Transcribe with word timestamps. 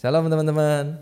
Shalom 0.00 0.32
teman-teman. 0.32 0.96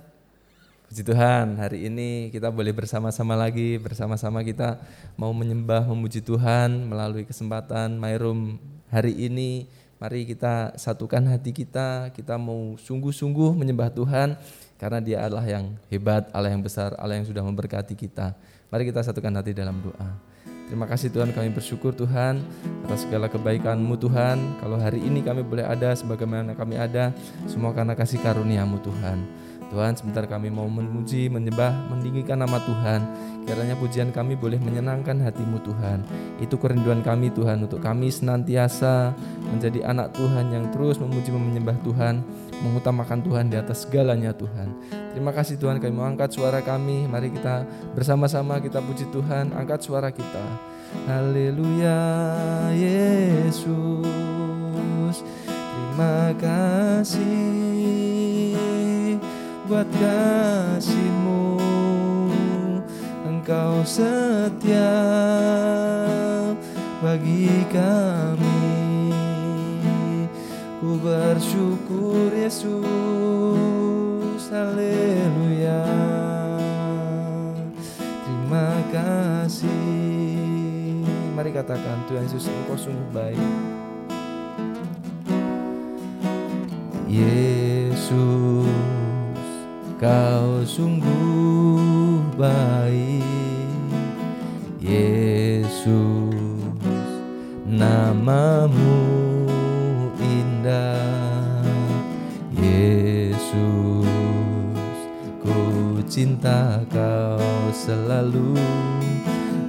Puji 0.91 1.07
Tuhan, 1.07 1.55
hari 1.55 1.87
ini 1.87 2.35
kita 2.35 2.51
boleh 2.51 2.75
bersama-sama 2.75 3.39
lagi, 3.39 3.79
bersama-sama 3.79 4.43
kita 4.43 4.75
mau 5.15 5.31
menyembah, 5.31 5.87
memuji 5.87 6.19
Tuhan 6.19 6.91
melalui 6.91 7.23
kesempatan 7.23 7.95
My 7.95 8.19
Room 8.19 8.59
hari 8.91 9.15
ini. 9.15 9.71
Mari 10.03 10.27
kita 10.27 10.75
satukan 10.75 11.23
hati 11.31 11.55
kita, 11.55 12.11
kita 12.11 12.43
mau 12.43 12.75
sungguh-sungguh 12.75 13.55
menyembah 13.55 13.95
Tuhan 13.95 14.35
karena 14.83 14.99
Dia 14.99 15.31
adalah 15.31 15.47
yang 15.47 15.79
hebat, 15.95 16.27
Allah 16.35 16.51
yang 16.51 16.67
besar, 16.67 16.99
Allah 16.99 17.23
yang 17.23 17.27
sudah 17.31 17.47
memberkati 17.47 17.95
kita. 17.95 18.35
Mari 18.67 18.83
kita 18.91 19.07
satukan 19.07 19.31
hati 19.31 19.55
dalam 19.55 19.79
doa. 19.79 20.11
Terima 20.69 20.85
kasih 20.85 21.09
Tuhan 21.09 21.33
kami 21.33 21.49
bersyukur 21.49 21.97
Tuhan 21.97 22.45
atas 22.85 23.09
segala 23.09 23.25
kebaikan-Mu 23.33 23.97
Tuhan. 23.97 24.61
Kalau 24.61 24.77
hari 24.77 25.01
ini 25.01 25.25
kami 25.25 25.41
boleh 25.41 25.65
ada 25.65 25.97
sebagaimana 25.97 26.53
kami 26.53 26.77
ada, 26.77 27.09
semua 27.49 27.73
karena 27.73 27.97
kasih 27.97 28.21
karunia-Mu 28.21 28.77
Tuhan. 28.85 29.19
Tuhan 29.69 29.97
sebentar 29.97 30.25
kami 30.25 30.49
mau 30.49 30.69
memuji, 30.69 31.29
menyembah, 31.29 31.73
meninggikan 31.93 32.41
nama 32.41 32.61
Tuhan. 32.61 33.01
Kiranya 33.45 33.77
pujian 33.81 34.13
kami 34.13 34.37
boleh 34.37 34.61
menyenangkan 34.61 35.21
hatimu 35.25 35.61
Tuhan. 35.65 36.05
Itu 36.41 36.61
kerinduan 36.61 37.01
kami 37.01 37.33
Tuhan 37.33 37.65
untuk 37.65 37.81
kami 37.81 38.13
senantiasa 38.13 39.13
menjadi 39.49 39.89
anak 39.89 40.17
Tuhan 40.17 40.53
yang 40.53 40.69
terus 40.73 41.01
memuji 41.01 41.33
menyembah 41.33 41.77
Tuhan, 41.85 42.21
mengutamakan 42.63 43.23
Tuhan 43.23 43.51
di 43.51 43.57
atas 43.57 43.87
segalanya 43.87 44.35
Tuhan. 44.35 44.75
Terima 45.15 45.33
kasih 45.35 45.59
Tuhan 45.59 45.79
kami 45.83 45.93
mau 45.95 46.07
angkat 46.07 46.35
suara 46.35 46.63
kami. 46.63 47.07
Mari 47.09 47.31
kita 47.35 47.67
bersama-sama 47.95 48.61
kita 48.63 48.79
puji 48.83 49.07
Tuhan, 49.11 49.55
angkat 49.55 49.83
suara 49.83 50.11
kita. 50.11 50.45
Haleluya 51.09 52.01
Yesus. 52.75 54.07
Terima 55.99 56.31
kasih 56.39 57.59
buat 59.69 59.85
kasihmu 60.01 61.61
Engkau 63.29 63.85
setia 63.85 64.95
bagi 67.05 67.51
kami 67.69 69.13
Ku 70.79 71.03
bersyukur 71.03 71.88
Yesus 72.33 72.85
Haleluya. 74.49 75.85
Terima 78.25 78.69
kasih. 78.91 79.69
Mari 81.37 81.53
katakan 81.53 82.03
Tuhan 82.09 82.25
Yesus 82.25 82.49
Engkau 82.49 82.75
sungguh 82.81 83.11
baik. 83.13 83.37
Yesus 87.09 88.69
Kau 89.99 90.65
sungguh 90.65 92.25
baik. 92.39 93.23
Yesus 94.81 96.33
Namamu 97.69 98.98
cinta 106.19 106.83
kau 106.91 107.71
selalu. 107.71 108.59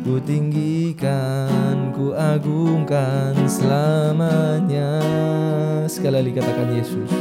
Ku 0.02 0.18
tinggikan, 0.18 1.94
ku 1.94 2.10
agungkan 2.18 3.38
selamanya. 3.46 4.98
Sekali 5.86 6.26
lagi 6.26 6.34
katakan 6.34 6.74
Yesus. 6.74 7.14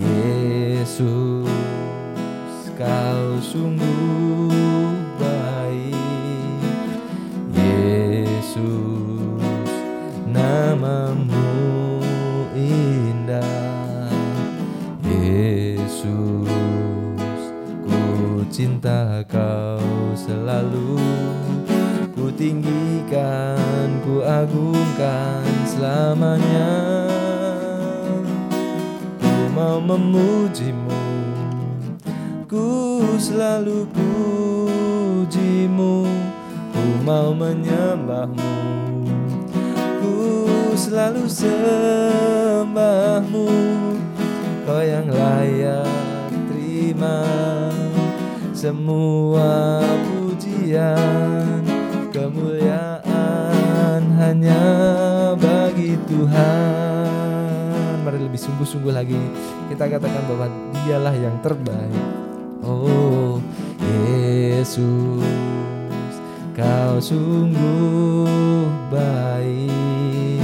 Yesus 0.00 1.44
kau 2.72 3.36
sungguh 3.44 4.96
baik. 5.20 6.64
Yesus 7.52 8.64
namamu 10.32 11.27
cinta 18.58 19.22
kau 19.30 20.18
selalu. 20.18 20.98
Ku 22.10 22.26
tinggikan 22.34 24.02
ku 24.02 24.18
agungkan 24.18 25.46
selamanya. 25.62 26.74
Ku 29.22 29.46
mau 29.54 29.78
memujimu 29.78 30.90
Ku 32.50 32.98
selalu 33.22 33.86
pujimu. 33.94 36.02
Ku 36.74 36.82
mau 37.06 37.30
menyembahmu 37.30 38.58
Ku 40.02 40.34
selalu 40.74 41.30
sembahmu. 41.30 43.46
Kau 44.66 44.82
yang 44.82 45.06
layak 45.14 45.86
terima 46.50 47.22
Semua 48.58 49.78
pujian 50.02 51.62
Kemuliaan 52.10 54.02
hanya 54.18 54.58
bagi 55.38 55.94
Tuhan. 56.10 58.02
Mari 58.02 58.18
lebih 58.18 58.34
sungguh-sungguh 58.34 58.90
lagi 58.90 59.14
Kita 59.70 59.86
katakan 59.86 60.26
bahwa 60.26 60.50
dialah 60.74 61.14
yang 61.14 61.38
terbaik. 61.38 62.02
Oh 62.66 63.38
Yesus 63.78 65.22
Kau 66.58 66.98
sungguh 66.98 68.26
baik. 68.90 70.42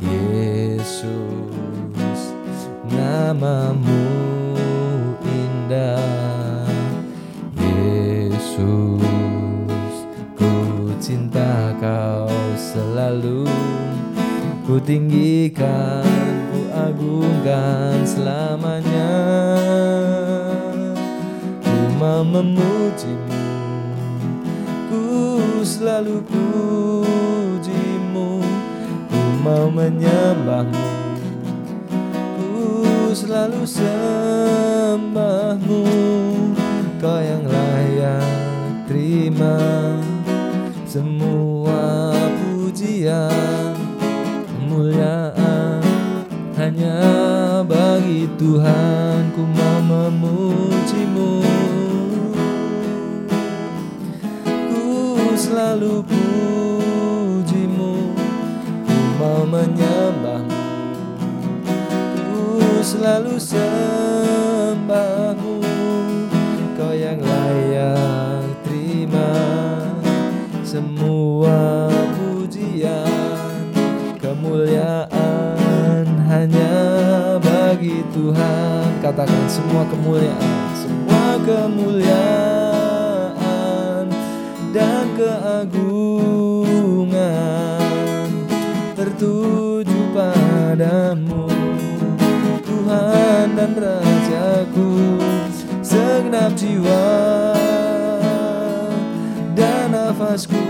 Yesus 0.00 1.12
Namamu 2.88 4.27
Ku 14.78 14.86
tinggikan, 14.86 16.06
ku 16.54 16.70
agungkan 16.70 18.06
selamanya. 18.06 19.10
Mau 21.98 22.22
memujimu 22.22 23.42
Ku 24.86 25.02
selalu 25.66 26.22
pujimu. 26.30 28.38
Ku 29.10 29.20
mau 29.42 29.66
menyembahmu 29.66 31.18
Ku 32.38 33.10
selalu 33.18 33.66
sembahmu. 33.66 35.82
Kau 37.02 37.18
yang 37.18 37.50
layak 37.50 38.30
terima 38.86 39.58
Semua 40.86 42.14
pujian 42.38 43.67
Hanya 46.88 47.68
bagi 47.68 48.24
Tuhan 48.40 49.36
Ku 49.36 49.44
mau 49.44 50.08
memujimu. 50.08 51.44
Selalu 55.38 56.02
pujimu 56.02 57.94
Ku 58.88 58.96
mau 59.20 59.46
menyembahmu. 59.46 60.64
Ku 62.26 62.82
selalu 62.82 63.38
sembahmu 63.38 64.07
Katakan 79.18 79.50
semua 79.50 79.82
kemuliaan 79.90 80.78
Semua 80.78 81.42
kemuliaan 81.42 82.06
dan 84.70 85.10
keagungan 85.18 86.30
tertuju 88.94 90.14
padamu 90.14 91.50
Tuhan 92.62 93.58
dan 93.58 93.74
Rajaku 93.74 95.18
segenap 95.82 96.54
jiwa 96.54 97.10
dan 99.58 99.98
nafasku. 99.98 100.62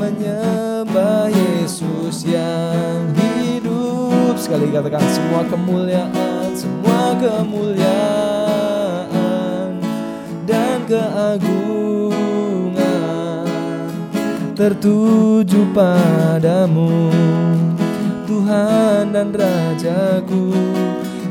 Menyembah 0.00 1.28
Yesus 1.28 2.24
yang 2.24 2.73
sekali 4.44 4.68
katakan 4.68 5.00
semua 5.08 5.40
kemuliaan, 5.48 6.52
semua 6.52 7.16
kemuliaan 7.16 8.20
dan 10.44 10.84
keagungan 10.84 11.48
tertuju 14.52 15.64
padamu. 15.72 17.08
Tuhan 18.28 19.16
dan 19.16 19.32
Rajaku 19.32 20.52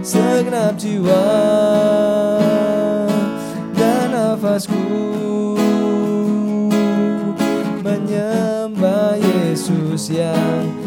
segenap 0.02 0.74
jiwa 0.82 1.30
dan 3.78 4.10
nafasku 4.10 4.82
menyembah 7.86 9.22
Yesus 9.22 10.10
yang 10.10 10.83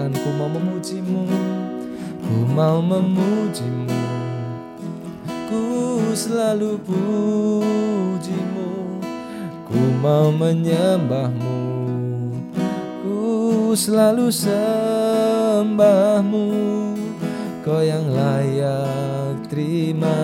katakan 0.00 0.16
ku 0.16 0.32
mau 0.32 0.48
memujimu. 0.48 1.28
Ku 2.24 2.48
mau 2.48 2.80
memujimu. 2.80 4.00
Ku 5.50 6.00
selalu 6.16 6.80
pujimu. 6.88 8.70
Ku 9.68 9.76
mau 10.00 10.32
menyembahmu. 10.32 11.60
Ku 13.04 13.76
selalu 13.76 14.32
sembahmu. 14.32 15.76
Kau 17.60 17.84
yang 17.84 18.08
layak 18.16 19.36
terima 19.52 20.16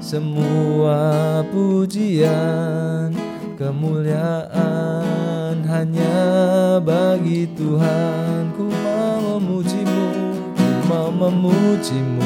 semua 0.00 1.44
pujian 1.52 3.12
kemuliaan 3.58 5.58
hanya 5.66 6.78
bagi 6.78 7.50
Tuhan. 7.58 8.54
Ku 8.54 8.70
mau 8.70 9.34
memujimu 9.34 10.06
ku 10.54 10.66
mau 10.86 11.10
memujimu. 11.10 12.22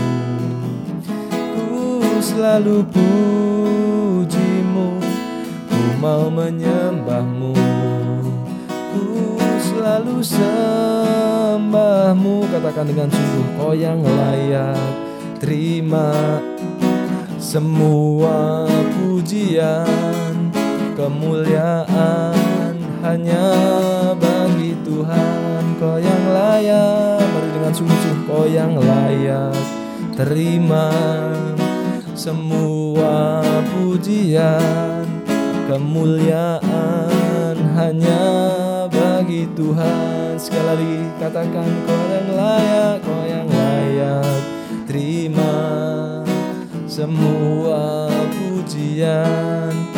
Ku 1.33 2.05
selalu 2.21 2.85
pujimu 2.93 5.01
ku 5.73 5.81
mau 6.05 6.29
menyembahmu. 6.29 7.57
Ku 8.93 9.41
selalu 9.73 10.21
sembahmu 10.21 12.45
katakan 12.53 12.93
dengan 12.93 13.09
sungguh 13.09 13.57
kau 13.57 13.73
yang 13.73 14.05
layak 14.05 14.77
terima 15.41 16.13
semua 17.41 18.69
pujian 19.01 20.32
kemuliaan 21.03 22.79
hanya 23.03 23.51
bagi 24.15 24.79
Tuhan 24.87 25.75
kau 25.83 25.99
yang 25.99 26.25
layak. 26.31 27.19
Mari 27.27 27.49
dengan 27.51 27.75
sungguh-sungguh 27.75 28.31
kau 28.31 28.47
yang 28.47 28.79
layak 28.79 29.51
terima 30.15 30.95
semua 32.15 33.43
pujian. 33.75 35.03
Kemuliaan 35.67 37.57
hanya 37.75 38.23
bagi 38.87 39.51
Tuhan. 39.59 40.39
Sekali 40.39 40.63
lagi 40.71 40.95
katakan 41.19 41.67
kau 41.83 42.03
yang 42.15 42.31
layak 42.31 43.03
kau 43.03 43.23
yang 43.27 43.51
layak 43.51 44.39
terima 44.87 45.51
semua 46.87 48.07
pujian 48.39 49.92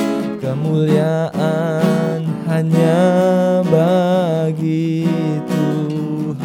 kemuliaan 0.54 2.22
hanya 2.46 3.02
bagi 3.66 5.02
Tuhan. 5.50 6.38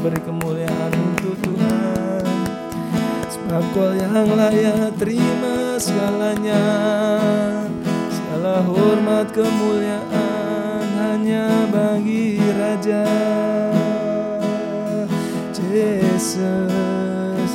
Beri 0.00 0.16
kemuliaan 0.24 0.92
untuk 0.96 1.36
Tuhan. 1.44 2.24
Sebab 3.28 3.60
kau 3.76 3.92
yang 3.92 4.24
layak 4.40 4.96
terima 4.96 5.76
segalanya. 5.76 6.64
Segala 8.08 8.64
hormat 8.64 9.28
kemuliaan 9.28 10.88
hanya 10.96 11.68
bagi 11.68 12.40
Raja 12.56 13.04
Yesus. 15.68 16.56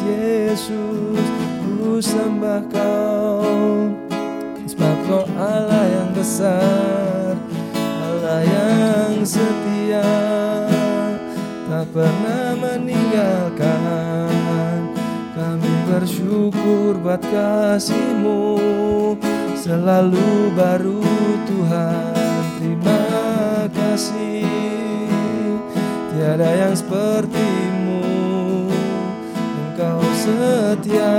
Yesus 0.05 1.25
ku 1.65 1.97
sembah 1.97 2.61
kau 2.69 4.02
sebab 5.13 5.29
kau 5.29 5.29
Allah 5.37 5.85
yang 5.93 6.09
besar 6.17 7.37
Allah 8.01 8.41
yang 8.41 9.21
setia. 9.21 10.09
Tak 11.69 11.85
pernah 11.93 12.57
meninggalkan 12.57 13.69
kami 15.37 15.73
bersyukur 15.89 16.97
buat 17.01 17.21
kasihmu. 17.21 18.57
Selalu 19.53 20.51
baru 20.57 21.05
Tuhan 21.45 22.41
terima 22.59 23.05
kasih. 23.69 24.49
Tiada 26.13 26.49
yang 26.57 26.75
sepertimu 26.75 28.01
engkau 29.37 30.01
setia 30.17 31.13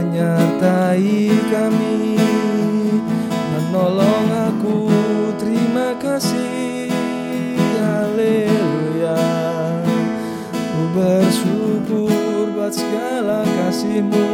menyertai 0.00 1.28
kami. 1.52 2.16
Menolong 3.52 4.28
aku 4.48 4.88
terima 5.36 5.92
kasih. 6.00 6.88
Haleluya. 7.76 9.20
Ku 10.56 10.82
bersyukur 10.96 12.56
buat 12.56 12.72
segala 12.72 13.44
kasihmu 13.44 14.28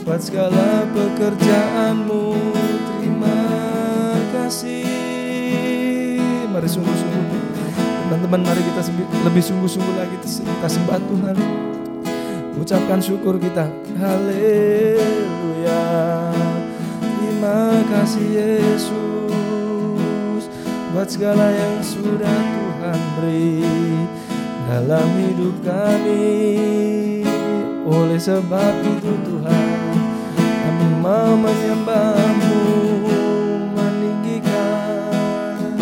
buat 0.00 0.24
segala 0.24 0.88
pekerjaanmu. 0.96 2.34
Terima 2.96 3.40
kasih. 4.32 4.88
Mari 6.48 6.66
sungguh-sungguh. 6.66 7.38
Teman-teman 8.08 8.42
mari 8.48 8.64
kita 8.64 8.80
lebih 9.28 9.44
sungguh-sungguh 9.44 9.94
lagi. 10.00 10.16
Kita 10.24 10.66
sembah 10.66 10.98
Tuhan 10.98 11.36
ucapkan 12.60 13.00
syukur 13.00 13.40
kita. 13.40 13.64
Haleluya. 13.96 15.80
Terima 17.00 17.80
kasih 17.88 18.28
Yesus 18.28 18.92
buat 20.92 21.08
segala 21.08 21.48
yang 21.48 21.80
sudah 21.80 22.40
Tuhan 22.52 23.00
beri 23.16 23.64
dalam 24.68 25.08
hidup 25.16 25.56
kami. 25.64 26.36
Oleh 27.88 28.20
sebab 28.20 28.76
itu 28.84 29.12
Tuhan 29.24 29.96
kami 30.44 30.88
mau 31.00 31.32
menyembahmu 31.32 32.60
meninggikan 33.72 35.80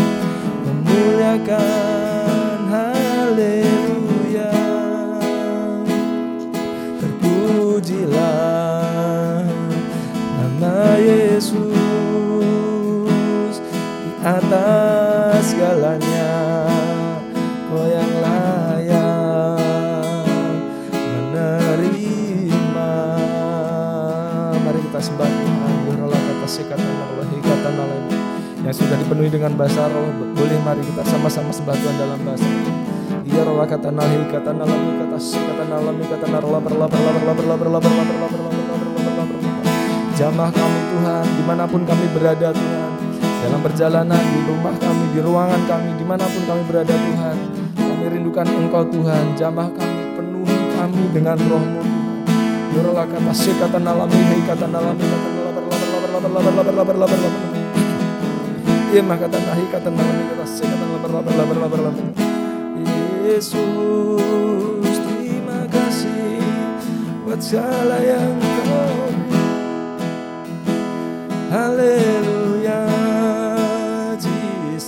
memuliakan 0.63 1.98
atas 14.49 15.53
segalanya 15.53 16.33
kau 17.69 17.85
yang 17.85 18.13
layak 18.25 19.61
menerima 20.97 22.93
mari 24.65 24.81
kita 24.89 25.01
sembah 25.05 25.29
Tuhan 25.29 25.73
Biarlah 25.85 26.17
kata 26.17 26.49
sikatan 26.49 26.81
Allah 26.81 27.29
hikatan 27.29 27.77
Allah 27.77 28.01
yang 28.65 28.73
sudah 28.73 28.97
dipenuhi 28.97 29.29
dengan 29.29 29.53
bahasa 29.53 29.85
roh 29.93 30.09
boleh 30.17 30.59
mari 30.65 30.81
kita 30.81 31.05
sama-sama 31.05 31.53
sembah 31.53 31.77
Tuhan 31.77 31.97
dalam 32.01 32.17
bahasa 32.25 32.49
Iya 33.29 33.45
roh 33.45 33.61
kata 33.61 33.93
nahi 33.93 34.33
kata 34.33 34.57
nalami 34.57 34.97
kata 34.97 35.21
kata 35.21 35.65
nalami 35.69 36.09
kata 36.09 36.25
narola 36.25 36.57
berla 36.65 36.89
berla 36.89 37.11
berla 37.21 37.33
berla 37.37 37.55
berla 37.61 37.79
berla 37.85 38.01
berla 38.09 38.25
berla 38.33 38.49
berla 38.49 38.97
berla 38.97 39.25
berla 39.29 39.53
Jamah 40.17 40.49
kami 40.57 40.81
Tuhan 40.89 41.25
di 41.37 41.43
mana 41.45 41.69
pun 41.69 41.85
kami 41.85 42.09
berada 42.17 42.49
Tuhan 42.57 42.98
dalam 43.39 43.61
perjalanan 43.63 44.19
di 44.19 44.41
rumah 44.47 44.75
kami, 44.79 45.05
di 45.15 45.21
ruangan 45.23 45.63
kami, 45.71 45.91
di 45.95 46.05
mana 46.05 46.25
pun 46.27 46.43
kami 46.47 46.63
berada 46.67 46.95
Tuhan. 46.95 47.37
Kami 47.79 48.05
rindukan 48.11 48.47
Engkau 48.47 48.83
Tuhan, 48.91 49.39
jamah 49.39 49.71
kami, 49.75 50.03
penuhi 50.19 50.59
kami 50.75 51.03
dengan 51.15 51.39
rohmu 51.39 51.89
Yorolah 52.79 53.09
kata 53.09 53.33
sekata 53.33 53.81
nalami, 53.81 54.15
hei 54.15 54.45
kata 54.45 54.69
nalami, 54.69 55.01
kata 55.01 55.29
nalabar, 55.33 55.63
labar, 55.65 55.89
labar, 55.89 56.31
labar, 56.31 56.53
labar, 56.53 56.97
labar, 57.01 57.19
labar, 57.19 57.33
Iya 58.93 59.03
kata 59.03 59.39
nahi, 59.41 59.65
kata 59.73 59.89
nalami, 59.89 60.23
kata 60.29 60.45
labar, 60.69 61.11
labar, 61.11 61.35
labar, 61.35 61.57
labar, 61.57 61.81
labar. 61.89 62.05
Yesus, 63.25 64.97
terima 65.01 65.65
kasih 65.73 66.45
buat 67.25 67.41
segala 67.41 67.97
yang 68.05 68.37
kau 68.41 69.11
Haleluya 71.49 72.48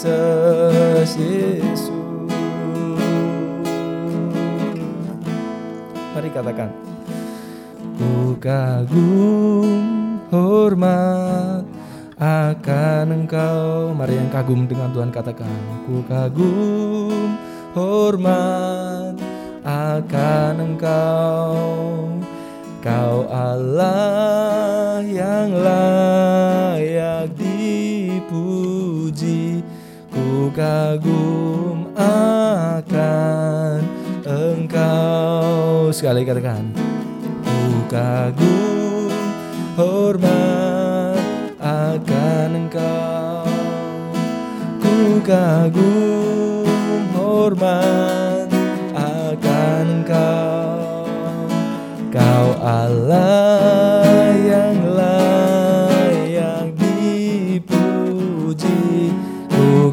graças, 0.00 1.12
Jesus. 1.12 1.92
Mari 6.16 6.32
katakan, 6.32 6.72
ku 8.00 8.32
kagum 8.40 10.20
hormat 10.32 11.68
akan 12.16 13.12
engkau. 13.12 13.92
Mari 13.92 14.16
yang 14.16 14.32
kagum 14.32 14.64
dengan 14.64 14.88
Tuhan 14.92 15.12
katakan 15.12 15.52
Ku 15.84 16.00
kagum 16.08 17.36
hormat 17.76 19.20
akan 19.64 20.54
engkau. 20.64 22.08
Kau 22.80 23.28
Allah 23.28 25.04
yang 25.04 25.52
layak 25.52 27.28
dipuji. 27.36 28.40
Ku 30.40 30.48
kagum 30.56 31.92
akan 32.00 33.84
engkau. 34.24 35.92
Sekali 35.92 36.24
katakan 36.24 36.64
Ku 37.44 37.84
kagum 37.92 39.12
hormat 39.76 41.20
akan 41.60 42.50
engkau. 42.56 43.52
Ku 44.80 45.20
kagum 45.20 46.64
hormat 47.12 48.48
akan 48.96 49.84
engkau. 49.92 51.04
Kau 52.08 52.48
Allah 52.64 54.09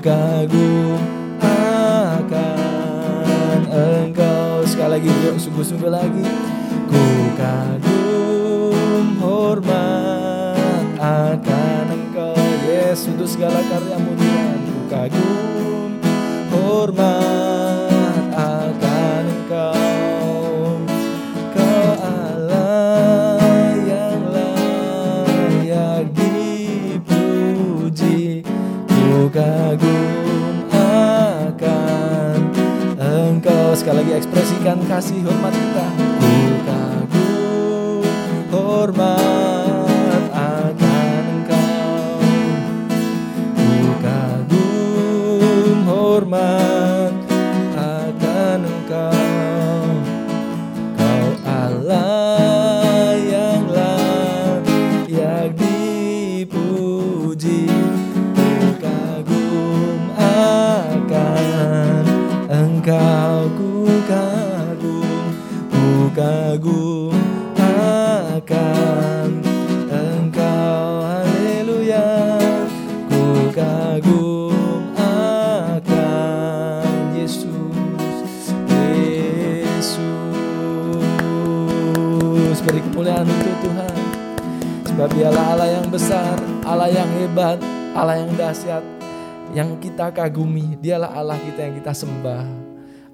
kagum 0.08 1.04
akan 1.44 3.60
engkau. 3.68 4.64
Sekali 4.64 4.92
lagi 4.96 5.12
yuk 5.28 5.36
sungguh-sungguh 5.36 5.92
lagi. 5.92 6.24
Ku 6.88 7.04
kagum 7.36 9.20
hormat 9.20 10.88
akan 10.96 11.86
engkau. 11.92 12.40
Yes 12.64 13.04
untuk 13.12 13.28
segala 13.28 13.60
karyamu 13.68 14.16
Tuhan. 14.16 14.58
Ku 14.64 14.80
kagum 14.88 16.00
hormat 16.56 17.67
ekspresikan 34.68 34.84
kasih 34.84 35.24
hormat 35.24 35.56
kita 35.56 36.07
kagum 66.18 67.14
akan 68.34 69.30
engkau 69.86 71.06
haleluya. 71.06 72.42
Ku 73.06 73.54
kagum 73.54 74.98
akan 74.98 76.90
Yesus 77.14 78.50
Yesus. 78.66 80.02
Beri 82.66 82.82
kemuliaan 82.82 83.30
untuk 83.30 83.54
Tuhan. 83.62 84.02
Sebab 84.90 85.14
dialah 85.14 85.54
Allah 85.54 85.70
yang 85.78 85.86
besar 85.94 86.42
Allah 86.66 86.90
yang 86.90 87.06
hebat 87.22 87.62
Allah 87.94 88.26
yang 88.26 88.34
dahsyat 88.34 88.82
yang 89.54 89.78
kita 89.78 90.10
kagumi, 90.10 90.76
dialah 90.82 91.14
Allah 91.14 91.38
kita 91.38 91.62
yang 91.70 91.78
kita 91.78 91.94
sembah. 91.94 92.67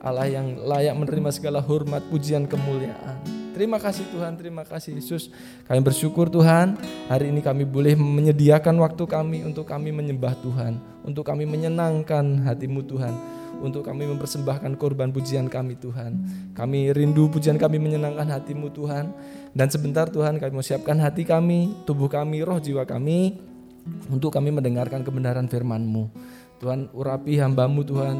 Allah 0.03 0.27
yang 0.27 0.59
layak 0.59 0.99
menerima 0.99 1.31
segala 1.31 1.63
hormat, 1.63 2.03
pujian, 2.11 2.43
kemuliaan. 2.43 3.23
Terima 3.55 3.79
kasih 3.79 4.03
Tuhan, 4.11 4.35
terima 4.35 4.67
kasih 4.67 4.99
Yesus. 4.99 5.31
Kami 5.63 5.79
bersyukur 5.79 6.27
Tuhan, 6.27 6.75
hari 7.07 7.31
ini 7.31 7.39
kami 7.39 7.63
boleh 7.63 7.95
menyediakan 7.95 8.75
waktu 8.83 9.07
kami 9.07 9.47
untuk 9.47 9.63
kami 9.63 9.95
menyembah 9.95 10.35
Tuhan, 10.43 10.75
untuk 11.07 11.23
kami 11.23 11.47
menyenangkan 11.47 12.43
hatimu 12.49 12.83
Tuhan, 12.83 13.13
untuk 13.63 13.87
kami 13.87 14.03
mempersembahkan 14.11 14.75
korban 14.75 15.15
pujian 15.15 15.47
kami 15.47 15.79
Tuhan. 15.79 16.19
Kami 16.51 16.91
rindu 16.91 17.31
pujian 17.31 17.55
kami 17.55 17.79
menyenangkan 17.79 18.27
hatimu 18.27 18.75
Tuhan. 18.75 19.13
Dan 19.55 19.71
sebentar 19.71 20.11
Tuhan 20.11 20.35
kami 20.35 20.51
mau 20.51 20.65
siapkan 20.65 20.99
hati 20.99 21.23
kami, 21.23 21.85
tubuh 21.87 22.11
kami, 22.11 22.43
roh 22.43 22.59
jiwa 22.59 22.83
kami, 22.83 23.39
untuk 24.11 24.35
kami 24.35 24.51
mendengarkan 24.51 25.05
kebenaran 25.05 25.47
firman-Mu. 25.47 26.09
Tuhan 26.57 26.91
urapi 26.91 27.37
hambamu 27.37 27.85
Tuhan 27.85 28.17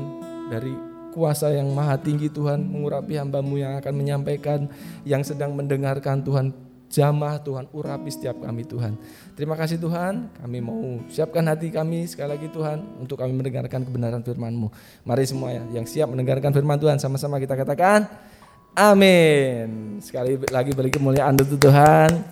dari 0.54 0.93
kuasa 1.13 1.53
yang 1.53 1.70
maha 1.70 2.01
tinggi 2.01 2.27
Tuhan 2.34 2.65
mengurapi 2.65 3.22
hambamu 3.22 3.62
yang 3.62 3.77
akan 3.77 3.93
menyampaikan 3.93 4.65
yang 5.05 5.22
sedang 5.22 5.53
mendengarkan 5.53 6.25
Tuhan. 6.25 6.74
Jamah 6.93 7.41
Tuhan 7.41 7.65
urapi 7.74 8.05
setiap 8.13 8.38
kami 8.38 8.70
Tuhan. 8.70 8.93
Terima 9.34 9.58
kasih 9.58 9.82
Tuhan. 9.82 10.29
Kami 10.29 10.58
mau 10.62 11.01
siapkan 11.10 11.41
hati 11.50 11.74
kami 11.74 12.05
sekali 12.05 12.38
lagi 12.38 12.53
Tuhan 12.53 13.01
untuk 13.01 13.17
kami 13.17 13.34
mendengarkan 13.34 13.82
kebenaran 13.82 14.22
firman-Mu. 14.22 14.70
Mari 15.01 15.25
semua 15.25 15.50
ya 15.58 15.65
yang 15.74 15.89
siap 15.89 16.13
mendengarkan 16.13 16.53
firman 16.53 16.77
Tuhan 16.77 17.01
sama-sama 17.01 17.41
kita 17.41 17.58
katakan 17.58 18.05
amin. 18.77 19.98
Sekali 20.05 20.38
lagi 20.53 20.70
beri 20.77 20.93
kemuliaan 20.93 21.34
untuk 21.34 21.58
Tuhan. 21.65 22.29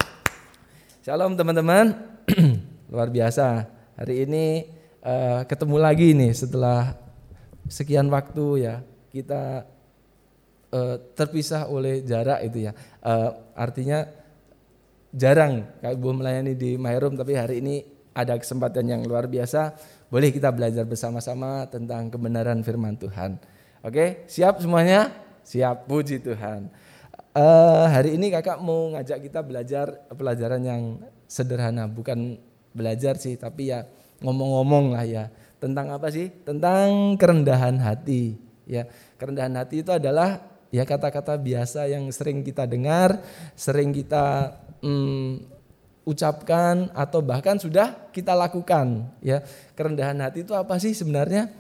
Shalom 1.02 1.34
teman-teman. 1.34 1.98
Luar 2.94 3.10
biasa. 3.10 3.66
Hari 3.98 4.30
ini 4.30 4.70
uh, 5.02 5.42
ketemu 5.50 5.78
lagi 5.82 6.14
nih 6.14 6.38
setelah 6.38 6.94
sekian 7.72 8.12
waktu 8.12 8.68
ya 8.68 8.76
kita 9.16 9.64
uh, 10.76 10.96
terpisah 11.16 11.72
oleh 11.72 12.04
jarak 12.04 12.44
itu 12.44 12.68
ya. 12.68 12.76
Uh, 13.00 13.32
artinya 13.56 14.04
jarang 15.16 15.64
Kak 15.80 15.96
Ibu 15.96 16.20
melayani 16.20 16.54
di 16.60 16.76
Mahrum 16.76 17.16
tapi 17.16 17.40
hari 17.40 17.64
ini 17.64 17.84
ada 18.12 18.36
kesempatan 18.36 18.84
yang 18.92 19.02
luar 19.08 19.32
biasa 19.32 19.72
boleh 20.12 20.36
kita 20.36 20.52
belajar 20.52 20.84
bersama-sama 20.84 21.64
tentang 21.72 22.12
kebenaran 22.12 22.60
firman 22.60 23.00
Tuhan. 23.00 23.40
Oke, 23.82 24.28
siap 24.28 24.60
semuanya? 24.60 25.08
Siap, 25.42 25.88
puji 25.88 26.22
Tuhan. 26.22 26.68
Uh, 27.32 27.88
hari 27.88 28.20
ini 28.20 28.28
kakak 28.28 28.60
mau 28.60 28.92
ngajak 28.92 29.24
kita 29.24 29.40
belajar 29.40 30.04
pelajaran 30.12 30.62
yang 30.62 30.82
sederhana, 31.32 31.88
bukan 31.88 32.36
belajar 32.76 33.16
sih, 33.16 33.40
tapi 33.40 33.72
ya 33.72 33.88
ngomong-ngomong 34.22 34.96
lah 34.96 35.06
ya 35.06 35.26
tentang 35.62 35.94
apa 35.94 36.10
sih? 36.10 36.34
Tentang 36.42 37.14
kerendahan 37.22 37.78
hati. 37.78 38.34
Ya, 38.66 38.90
kerendahan 39.22 39.54
hati 39.54 39.86
itu 39.86 39.94
adalah 39.94 40.42
ya 40.74 40.82
kata-kata 40.88 41.38
biasa 41.38 41.86
yang 41.86 42.10
sering 42.10 42.42
kita 42.42 42.66
dengar, 42.66 43.22
sering 43.54 43.94
kita 43.94 44.58
hmm, 44.82 45.46
ucapkan 46.02 46.90
atau 46.98 47.22
bahkan 47.22 47.62
sudah 47.62 48.10
kita 48.10 48.34
lakukan. 48.34 49.06
Ya, 49.22 49.46
kerendahan 49.78 50.18
hati 50.18 50.42
itu 50.42 50.58
apa 50.58 50.82
sih 50.82 50.98
sebenarnya? 50.98 51.54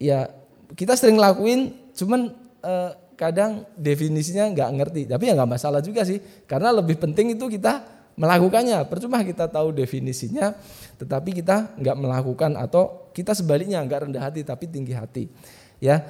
Ya, 0.00 0.32
kita 0.72 0.96
sering 0.96 1.20
lakuin, 1.20 1.76
cuman 1.92 2.32
eh, 2.64 2.90
kadang 3.18 3.68
definisinya 3.76 4.48
nggak 4.56 4.70
ngerti. 4.78 5.02
Tapi 5.10 5.28
ya 5.28 5.36
nggak 5.36 5.52
masalah 5.58 5.84
juga 5.84 6.06
sih, 6.08 6.22
karena 6.48 6.72
lebih 6.72 6.96
penting 6.96 7.36
itu 7.36 7.44
kita 7.50 7.97
melakukannya. 8.18 8.82
Percuma 8.90 9.22
kita 9.22 9.46
tahu 9.46 9.70
definisinya, 9.70 10.58
tetapi 10.98 11.38
kita 11.38 11.78
nggak 11.78 11.96
melakukan 11.96 12.58
atau 12.58 13.08
kita 13.14 13.32
sebaliknya 13.32 13.78
nggak 13.86 14.10
rendah 14.10 14.22
hati 14.26 14.42
tapi 14.42 14.66
tinggi 14.66 14.92
hati. 14.92 15.30
Ya, 15.78 16.02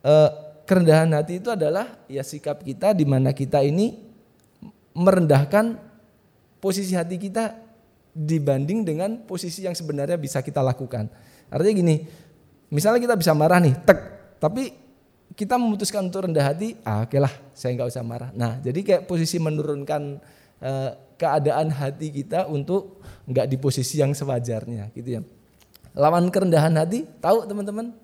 e, 0.00 0.14
kerendahan 0.62 1.10
hati 1.10 1.42
itu 1.42 1.50
adalah 1.50 1.98
ya 2.06 2.22
sikap 2.22 2.62
kita 2.62 2.94
di 2.94 3.02
mana 3.02 3.34
kita 3.34 3.66
ini 3.66 3.98
merendahkan 4.94 5.76
posisi 6.62 6.94
hati 6.94 7.18
kita 7.18 7.52
dibanding 8.16 8.86
dengan 8.86 9.10
posisi 9.26 9.66
yang 9.66 9.74
sebenarnya 9.74 10.16
bisa 10.16 10.40
kita 10.40 10.64
lakukan. 10.64 11.10
Artinya 11.52 11.74
gini, 11.76 11.96
misalnya 12.72 13.02
kita 13.02 13.14
bisa 13.18 13.36
marah 13.36 13.60
nih, 13.60 13.76
tek, 13.84 13.98
tapi 14.40 14.72
kita 15.36 15.60
memutuskan 15.60 16.08
untuk 16.08 16.24
rendah 16.24 16.48
hati, 16.48 16.80
ah 16.80 17.04
oke 17.04 17.18
lah, 17.20 17.30
saya 17.52 17.76
nggak 17.76 17.92
usah 17.92 18.00
marah. 18.00 18.30
Nah, 18.32 18.56
jadi 18.64 18.80
kayak 18.80 19.02
posisi 19.04 19.36
menurunkan 19.36 20.16
keadaan 21.16 21.72
hati 21.72 22.12
kita 22.12 22.48
untuk 22.48 23.00
nggak 23.26 23.46
di 23.48 23.56
posisi 23.56 24.00
yang 24.00 24.12
sewajarnya 24.12 24.92
gitu 24.94 25.20
ya. 25.20 25.22
Lawan 25.96 26.28
kerendahan 26.28 26.76
hati, 26.76 27.08
tahu 27.24 27.48
teman-teman? 27.48 27.96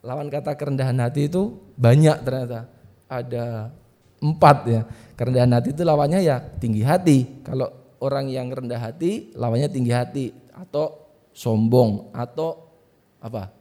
Lawan 0.00 0.28
kata 0.32 0.56
kerendahan 0.56 0.96
hati 1.00 1.28
itu 1.28 1.52
banyak 1.76 2.24
ternyata. 2.24 2.68
Ada 3.08 3.72
4 4.20 4.72
ya. 4.72 4.82
Kerendahan 5.16 5.52
hati 5.52 5.68
itu 5.76 5.82
lawannya 5.84 6.20
ya 6.24 6.40
tinggi 6.40 6.80
hati. 6.80 7.44
Kalau 7.44 7.68
orang 8.00 8.32
yang 8.32 8.48
rendah 8.48 8.80
hati 8.80 9.32
lawannya 9.36 9.68
tinggi 9.68 9.92
hati 9.92 10.32
atau 10.52 11.12
sombong 11.32 12.12
atau 12.12 12.72
apa? 13.20 13.52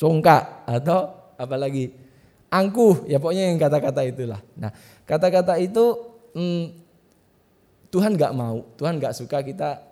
congkak 0.00 0.66
atau 0.66 1.32
apa 1.38 1.56
lagi? 1.56 1.94
angkuh 2.52 3.08
ya 3.08 3.16
pokoknya 3.16 3.48
yang 3.48 3.56
kata-kata 3.56 4.04
itulah. 4.04 4.40
Nah, 4.60 4.68
kata-kata 5.08 5.56
itu 5.56 5.96
hmm, 6.36 6.81
Tuhan 7.92 8.16
nggak 8.16 8.32
mau, 8.32 8.64
Tuhan 8.80 8.96
nggak 8.96 9.12
suka 9.12 9.44
kita 9.44 9.84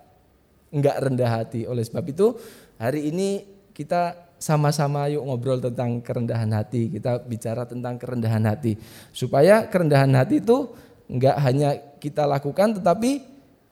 nggak 0.72 0.96
rendah 1.04 1.30
hati. 1.30 1.68
Oleh 1.68 1.84
sebab 1.84 2.08
itu 2.08 2.32
hari 2.80 3.12
ini 3.12 3.44
kita 3.76 4.16
sama-sama 4.40 5.04
yuk 5.12 5.20
ngobrol 5.28 5.60
tentang 5.60 6.00
kerendahan 6.00 6.48
hati. 6.56 6.88
Kita 6.88 7.20
bicara 7.20 7.68
tentang 7.68 8.00
kerendahan 8.00 8.40
hati. 8.48 8.80
Supaya 9.12 9.68
kerendahan 9.68 10.08
hati 10.16 10.40
itu 10.40 10.72
nggak 11.12 11.36
hanya 11.44 11.76
kita 12.00 12.24
lakukan 12.24 12.80
tetapi 12.80 13.20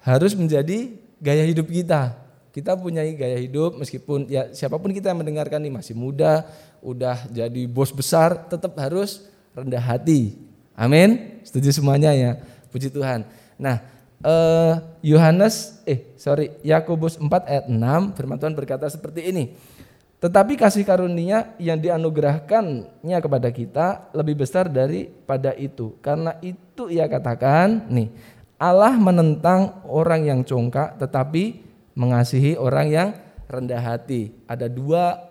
harus 0.04 0.36
menjadi 0.36 0.92
gaya 1.24 1.48
hidup 1.48 1.72
kita. 1.72 2.12
Kita 2.52 2.76
punya 2.76 3.00
gaya 3.16 3.40
hidup 3.40 3.80
meskipun 3.80 4.28
ya 4.28 4.52
siapa 4.52 4.76
pun 4.76 4.92
kita 4.92 5.08
yang 5.08 5.24
mendengarkan 5.24 5.64
ini 5.64 5.72
masih 5.72 5.96
muda, 5.96 6.44
udah 6.84 7.24
jadi 7.32 7.64
bos 7.64 7.96
besar, 7.96 8.44
tetap 8.44 8.76
harus 8.76 9.24
rendah 9.56 9.80
hati. 9.80 10.36
Amin. 10.76 11.40
Setuju 11.48 11.72
semuanya 11.72 12.12
ya. 12.12 12.36
Puji 12.68 12.92
Tuhan. 12.92 13.24
Nah, 13.56 13.80
Yohanes 14.98 15.78
uh, 15.86 15.90
eh 15.94 16.10
sorry 16.18 16.58
Yakobus 16.66 17.22
4 17.22 17.30
ayat 17.46 17.64
6 17.70 18.18
firman 18.18 18.38
Tuhan 18.38 18.54
berkata 18.58 18.90
seperti 18.90 19.30
ini. 19.30 19.54
Tetapi 20.18 20.58
kasih 20.58 20.82
karunia 20.82 21.54
yang 21.62 21.78
dianugerahkannya 21.78 23.18
kepada 23.22 23.48
kita 23.54 24.10
lebih 24.10 24.42
besar 24.42 24.66
daripada 24.66 25.54
itu. 25.54 25.94
Karena 26.02 26.34
itu 26.42 26.90
ia 26.90 27.06
katakan, 27.06 27.86
nih, 27.86 28.10
Allah 28.58 28.98
menentang 28.98 29.78
orang 29.86 30.26
yang 30.26 30.40
congkak 30.42 30.98
tetapi 30.98 31.62
mengasihi 31.94 32.58
orang 32.58 32.90
yang 32.90 33.08
rendah 33.46 33.78
hati. 33.78 34.34
Ada 34.50 34.66
dua 34.66 35.30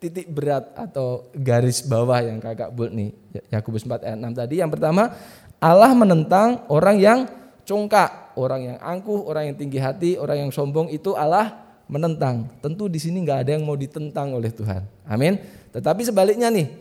titik 0.00 0.32
berat 0.32 0.72
atau 0.72 1.28
garis 1.36 1.84
bawah 1.84 2.24
yang 2.24 2.40
kakak 2.40 2.72
buat 2.72 2.88
nih. 2.88 3.12
Yakobus 3.52 3.84
4 3.84 4.08
ayat 4.08 4.18
6 4.24 4.40
tadi. 4.40 4.54
Yang 4.64 4.80
pertama, 4.80 5.12
Allah 5.60 5.92
menentang 5.92 6.64
orang 6.72 6.96
yang 6.96 7.28
congkak, 7.68 8.32
orang 8.40 8.72
yang 8.72 8.78
angkuh, 8.80 9.28
orang 9.28 9.52
yang 9.52 9.56
tinggi 9.60 9.76
hati, 9.76 10.16
orang 10.16 10.48
yang 10.48 10.50
sombong 10.50 10.88
itu 10.88 11.12
Allah 11.12 11.52
menentang. 11.84 12.48
Tentu 12.64 12.88
di 12.88 12.96
sini 12.96 13.20
nggak 13.20 13.44
ada 13.44 13.50
yang 13.60 13.68
mau 13.68 13.76
ditentang 13.76 14.32
oleh 14.32 14.48
Tuhan. 14.48 14.88
Amin. 15.04 15.36
Tetapi 15.76 16.00
sebaliknya 16.08 16.48
nih, 16.48 16.72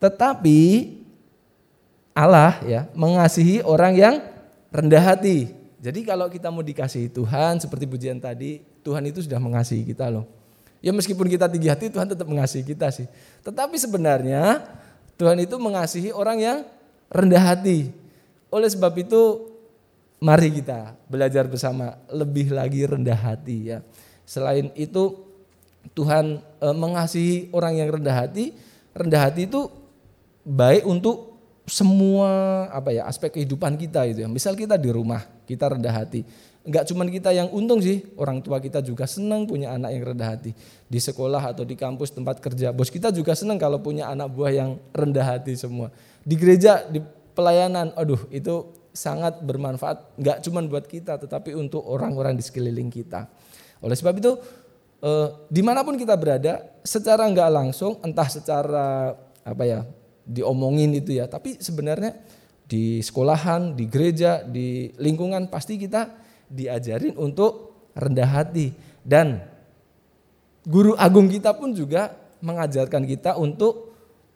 tetapi 0.00 0.58
Allah 2.16 2.56
ya 2.64 2.88
mengasihi 2.96 3.60
orang 3.60 3.92
yang 3.92 4.14
rendah 4.72 5.04
hati. 5.12 5.52
Jadi 5.78 6.02
kalau 6.02 6.26
kita 6.26 6.48
mau 6.50 6.64
dikasihi 6.64 7.12
Tuhan 7.12 7.60
seperti 7.60 7.84
pujian 7.86 8.18
tadi, 8.18 8.64
Tuhan 8.82 9.04
itu 9.06 9.22
sudah 9.22 9.38
mengasihi 9.38 9.84
kita 9.84 10.08
loh. 10.08 10.26
Ya 10.80 10.90
meskipun 10.90 11.28
kita 11.28 11.46
tinggi 11.46 11.68
hati, 11.70 11.92
Tuhan 11.92 12.08
tetap 12.08 12.26
mengasihi 12.26 12.64
kita 12.64 12.90
sih. 12.90 13.06
Tetapi 13.44 13.76
sebenarnya 13.78 14.66
Tuhan 15.20 15.38
itu 15.38 15.54
mengasihi 15.60 16.10
orang 16.10 16.38
yang 16.40 16.58
rendah 17.12 17.54
hati. 17.54 17.94
Oleh 18.50 18.70
sebab 18.70 18.94
itu 18.98 19.52
mari 20.18 20.50
kita 20.50 20.98
belajar 21.06 21.46
bersama 21.46 21.98
lebih 22.10 22.50
lagi 22.54 22.82
rendah 22.84 23.18
hati 23.18 23.74
ya. 23.74 23.78
Selain 24.26 24.70
itu 24.74 25.24
Tuhan 25.94 26.42
e, 26.60 26.68
mengasihi 26.74 27.48
orang 27.54 27.78
yang 27.78 27.88
rendah 27.88 28.26
hati. 28.26 28.52
Rendah 28.92 29.30
hati 29.30 29.46
itu 29.46 29.70
baik 30.42 30.84
untuk 30.84 31.38
semua 31.68 32.64
apa 32.72 32.90
ya 32.90 33.04
aspek 33.06 33.38
kehidupan 33.38 33.78
kita 33.78 34.04
itu 34.04 34.26
ya. 34.26 34.28
Misal 34.28 34.58
kita 34.58 34.74
di 34.74 34.90
rumah 34.90 35.22
kita 35.46 35.70
rendah 35.70 35.94
hati. 35.94 36.26
Enggak 36.68 36.84
cuma 36.92 37.08
kita 37.08 37.32
yang 37.32 37.48
untung 37.48 37.80
sih, 37.80 38.04
orang 38.20 38.44
tua 38.44 38.60
kita 38.60 38.84
juga 38.84 39.08
senang 39.08 39.48
punya 39.48 39.72
anak 39.72 39.88
yang 39.88 40.04
rendah 40.12 40.28
hati. 40.36 40.52
Di 40.84 41.00
sekolah 41.00 41.40
atau 41.40 41.64
di 41.64 41.72
kampus 41.72 42.12
tempat 42.12 42.44
kerja, 42.44 42.76
bos 42.76 42.92
kita 42.92 43.08
juga 43.08 43.32
senang 43.32 43.56
kalau 43.56 43.80
punya 43.80 44.12
anak 44.12 44.28
buah 44.28 44.52
yang 44.52 44.70
rendah 44.92 45.24
hati 45.24 45.56
semua. 45.56 45.88
Di 46.20 46.36
gereja, 46.36 46.84
di 46.84 47.00
pelayanan, 47.32 47.96
aduh 47.96 48.20
itu 48.28 48.68
sangat 48.98 49.38
bermanfaat 49.46 50.18
nggak 50.18 50.38
cuma 50.42 50.58
buat 50.66 50.90
kita 50.90 51.22
tetapi 51.22 51.54
untuk 51.54 51.86
orang-orang 51.86 52.34
di 52.34 52.42
sekeliling 52.42 52.90
kita. 52.90 53.30
Oleh 53.78 53.94
sebab 53.94 54.18
itu 54.18 54.34
eh, 55.06 55.28
di 55.46 55.62
mana 55.62 55.86
pun 55.86 55.94
kita 55.94 56.18
berada 56.18 56.66
secara 56.82 57.30
nggak 57.30 57.50
langsung 57.54 58.02
entah 58.02 58.26
secara 58.26 59.14
apa 59.46 59.64
ya 59.64 59.80
diomongin 60.26 60.98
itu 60.98 61.14
ya 61.14 61.30
tapi 61.30 61.56
sebenarnya 61.62 62.18
di 62.68 63.00
sekolahan, 63.00 63.72
di 63.72 63.88
gereja, 63.88 64.44
di 64.44 64.92
lingkungan 65.00 65.48
pasti 65.48 65.80
kita 65.80 66.12
diajarin 66.52 67.16
untuk 67.16 67.88
rendah 67.96 68.28
hati 68.28 68.76
dan 69.00 69.40
guru 70.68 70.92
agung 71.00 71.32
kita 71.32 71.56
pun 71.56 71.72
juga 71.72 72.12
mengajarkan 72.44 73.08
kita 73.08 73.40
untuk 73.40 73.88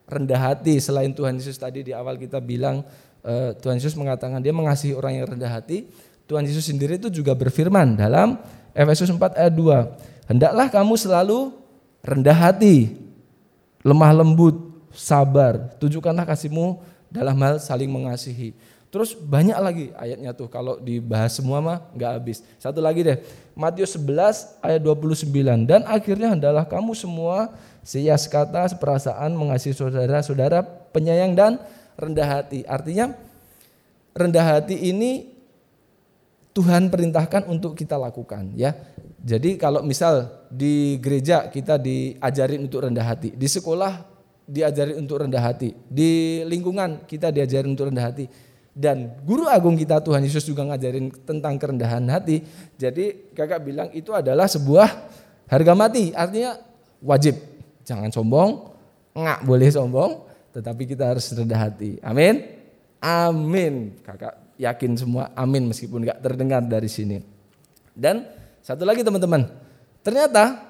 rendah 0.08 0.52
hati 0.52 0.80
selain 0.80 1.12
Tuhan 1.12 1.36
Yesus 1.36 1.60
tadi 1.60 1.84
di 1.84 1.92
awal 1.92 2.16
kita 2.16 2.40
bilang 2.40 2.80
Eh, 3.22 3.50
Tuhan 3.62 3.78
Yesus 3.78 3.94
mengatakan 3.94 4.42
dia 4.42 4.50
mengasihi 4.50 4.98
orang 4.98 5.22
yang 5.22 5.26
rendah 5.30 5.50
hati. 5.50 5.86
Tuhan 6.26 6.42
Yesus 6.42 6.66
sendiri 6.66 6.98
itu 6.98 7.06
juga 7.06 7.38
berfirman 7.38 7.94
dalam 7.94 8.38
Efesus 8.74 9.10
4 9.10 9.38
ayat 9.38 9.54
2. 9.54 10.30
Hendaklah 10.30 10.66
kamu 10.70 10.94
selalu 10.98 11.54
rendah 12.02 12.34
hati, 12.34 12.98
lemah 13.86 14.10
lembut, 14.10 14.58
sabar. 14.90 15.70
Tunjukkanlah 15.78 16.26
kasihmu 16.26 16.82
dalam 17.14 17.38
hal 17.38 17.62
saling 17.62 17.90
mengasihi. 17.90 18.54
Terus 18.92 19.16
banyak 19.16 19.56
lagi 19.56 19.86
ayatnya 19.96 20.36
tuh 20.36 20.52
kalau 20.52 20.76
dibahas 20.76 21.32
semua 21.32 21.64
mah 21.64 21.78
nggak 21.96 22.12
habis. 22.12 22.44
Satu 22.60 22.84
lagi 22.84 23.00
deh, 23.00 23.24
Matius 23.56 23.96
11 23.96 24.60
ayat 24.60 24.80
29. 24.84 25.64
Dan 25.64 25.80
akhirnya 25.88 26.36
hendaklah 26.36 26.68
kamu 26.68 26.92
semua 26.92 27.56
sias 27.80 28.28
kata, 28.28 28.68
seperasaan, 28.68 29.32
mengasihi 29.32 29.72
saudara-saudara, 29.72 30.60
penyayang 30.92 31.32
dan 31.32 31.56
rendah 32.02 32.26
hati. 32.26 32.66
Artinya 32.66 33.14
rendah 34.12 34.58
hati 34.58 34.76
ini 34.90 35.30
Tuhan 36.52 36.92
perintahkan 36.92 37.48
untuk 37.48 37.78
kita 37.78 37.96
lakukan 37.96 38.52
ya. 38.58 38.76
Jadi 39.22 39.54
kalau 39.54 39.86
misal 39.86 40.28
di 40.50 40.98
gereja 40.98 41.46
kita 41.48 41.78
diajarin 41.78 42.66
untuk 42.66 42.84
rendah 42.84 43.06
hati, 43.06 43.32
di 43.32 43.46
sekolah 43.48 44.02
diajarin 44.44 44.98
untuk 44.98 45.22
rendah 45.22 45.40
hati, 45.40 45.72
di 45.86 46.42
lingkungan 46.44 47.06
kita 47.06 47.30
diajarin 47.30 47.72
untuk 47.72 47.88
rendah 47.88 48.10
hati. 48.10 48.26
Dan 48.72 49.20
guru 49.22 49.46
agung 49.46 49.76
kita 49.76 50.00
Tuhan 50.00 50.24
Yesus 50.24 50.48
juga 50.48 50.64
ngajarin 50.64 51.12
tentang 51.28 51.60
kerendahan 51.60 52.02
hati. 52.08 52.40
Jadi 52.80 53.30
kakak 53.36 53.60
bilang 53.62 53.88
itu 53.92 54.16
adalah 54.16 54.48
sebuah 54.48 54.88
harga 55.46 55.72
mati. 55.76 56.10
Artinya 56.16 56.56
wajib. 57.04 57.36
Jangan 57.84 58.08
sombong, 58.08 58.72
nggak 59.12 59.44
boleh 59.44 59.68
sombong, 59.68 60.31
tetapi 60.52 60.84
kita 60.84 61.08
harus 61.08 61.32
rendah 61.32 61.68
hati. 61.68 61.98
Amin. 62.04 62.44
Amin. 63.02 63.98
Kakak 64.04 64.54
yakin 64.60 64.94
semua 64.94 65.32
amin 65.34 65.72
meskipun 65.72 66.06
nggak 66.06 66.20
terdengar 66.22 66.62
dari 66.62 66.86
sini. 66.86 67.18
Dan 67.92 68.24
satu 68.62 68.86
lagi 68.86 69.02
teman-teman, 69.02 69.48
ternyata 70.06 70.60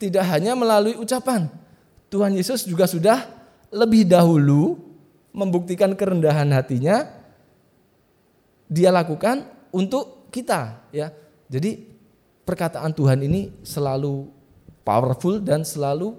tidak 0.00 0.24
hanya 0.32 0.56
melalui 0.56 0.96
ucapan, 0.96 1.46
Tuhan 2.08 2.34
Yesus 2.34 2.64
juga 2.64 2.88
sudah 2.88 3.26
lebih 3.74 4.06
dahulu 4.06 4.78
membuktikan 5.34 5.92
kerendahan 5.98 6.46
hatinya 6.54 7.10
dia 8.70 8.94
lakukan 8.94 9.44
untuk 9.74 10.30
kita 10.30 10.88
ya. 10.94 11.10
Jadi 11.50 11.78
perkataan 12.46 12.94
Tuhan 12.94 13.22
ini 13.26 13.50
selalu 13.66 14.30
powerful 14.86 15.42
dan 15.42 15.66
selalu 15.66 16.16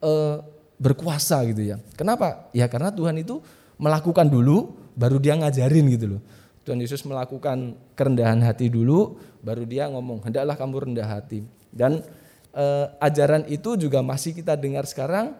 uh, 0.00 0.40
berkuasa 0.84 1.40
gitu 1.48 1.72
ya. 1.72 1.76
Kenapa? 1.96 2.52
Ya 2.52 2.68
karena 2.68 2.92
Tuhan 2.92 3.16
itu 3.16 3.40
melakukan 3.80 4.28
dulu 4.28 4.76
baru 4.92 5.16
dia 5.16 5.32
ngajarin 5.40 5.88
gitu 5.96 6.06
loh. 6.16 6.22
Tuhan 6.68 6.80
Yesus 6.80 7.00
melakukan 7.08 7.76
kerendahan 7.96 8.40
hati 8.44 8.68
dulu 8.68 9.16
baru 9.40 9.64
dia 9.64 9.88
ngomong 9.88 10.20
hendaklah 10.28 10.56
kamu 10.60 10.92
rendah 10.92 11.08
hati. 11.08 11.40
Dan 11.72 12.04
eh, 12.52 12.86
ajaran 13.00 13.48
itu 13.48 13.80
juga 13.80 14.04
masih 14.04 14.36
kita 14.36 14.60
dengar 14.60 14.84
sekarang. 14.84 15.32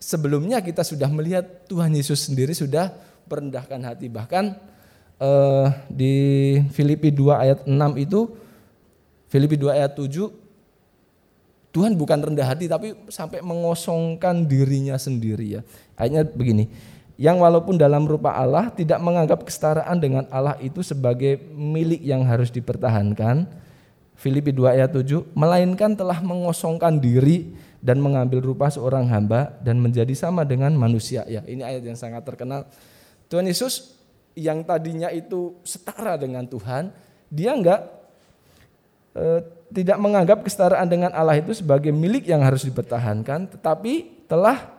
Sebelumnya 0.00 0.62
kita 0.64 0.86
sudah 0.86 1.10
melihat 1.10 1.68
Tuhan 1.68 1.90
Yesus 1.92 2.30
sendiri 2.30 2.56
sudah 2.56 2.94
merendahkan 3.28 3.84
hati. 3.84 4.08
Bahkan 4.08 4.44
eh, 5.20 5.66
di 5.92 6.14
Filipi 6.72 7.12
2 7.12 7.44
ayat 7.44 7.58
6 7.68 7.76
itu 8.00 8.20
Filipi 9.28 9.60
2 9.60 9.76
ayat 9.76 9.92
7 9.92 10.47
Tuhan 11.78 11.94
bukan 11.94 12.18
rendah 12.18 12.42
hati 12.42 12.66
tapi 12.66 12.90
sampai 13.06 13.38
mengosongkan 13.38 14.42
dirinya 14.50 14.98
sendiri 14.98 15.46
ya. 15.46 15.60
Ayatnya 15.94 16.26
begini, 16.26 16.66
yang 17.14 17.38
walaupun 17.38 17.78
dalam 17.78 18.02
rupa 18.02 18.34
Allah 18.34 18.74
tidak 18.74 18.98
menganggap 18.98 19.46
kesetaraan 19.46 19.94
dengan 20.02 20.26
Allah 20.34 20.58
itu 20.58 20.82
sebagai 20.82 21.38
milik 21.54 22.02
yang 22.02 22.26
harus 22.26 22.50
dipertahankan. 22.50 23.46
Filipi 24.18 24.50
2 24.50 24.74
ayat 24.74 24.90
7, 24.90 25.30
melainkan 25.38 25.94
telah 25.94 26.18
mengosongkan 26.18 26.98
diri 26.98 27.54
dan 27.78 28.02
mengambil 28.02 28.42
rupa 28.42 28.66
seorang 28.66 29.06
hamba 29.06 29.54
dan 29.62 29.78
menjadi 29.78 30.10
sama 30.18 30.42
dengan 30.42 30.74
manusia. 30.74 31.22
Ya, 31.30 31.46
ini 31.46 31.62
ayat 31.62 31.86
yang 31.86 31.94
sangat 31.94 32.26
terkenal. 32.26 32.66
Tuhan 33.30 33.46
Yesus 33.46 33.94
yang 34.34 34.66
tadinya 34.66 35.14
itu 35.14 35.54
setara 35.62 36.18
dengan 36.18 36.42
Tuhan, 36.42 36.90
dia 37.30 37.54
enggak 37.54 37.86
eh, 39.14 39.57
tidak 39.68 39.98
menganggap 40.00 40.40
kesetaraan 40.40 40.88
dengan 40.88 41.12
Allah 41.12 41.36
itu 41.36 41.52
sebagai 41.52 41.92
milik 41.92 42.24
yang 42.24 42.40
harus 42.40 42.64
dipertahankan, 42.64 43.52
tetapi 43.52 44.24
telah 44.24 44.78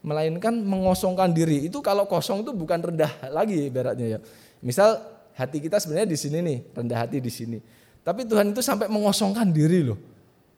melainkan 0.00 0.56
mengosongkan 0.64 1.28
diri. 1.32 1.68
Itu 1.68 1.84
kalau 1.84 2.08
kosong 2.08 2.44
itu 2.44 2.52
bukan 2.56 2.80
rendah 2.80 3.12
lagi 3.28 3.68
ibaratnya 3.68 4.16
ya. 4.16 4.18
Misal 4.64 4.96
hati 5.36 5.60
kita 5.60 5.76
sebenarnya 5.76 6.08
di 6.08 6.18
sini 6.18 6.38
nih, 6.40 6.58
rendah 6.72 6.98
hati 7.04 7.20
di 7.20 7.32
sini. 7.32 7.58
Tapi 8.00 8.24
Tuhan 8.24 8.56
itu 8.56 8.64
sampai 8.64 8.88
mengosongkan 8.88 9.52
diri 9.52 9.84
loh. 9.84 10.00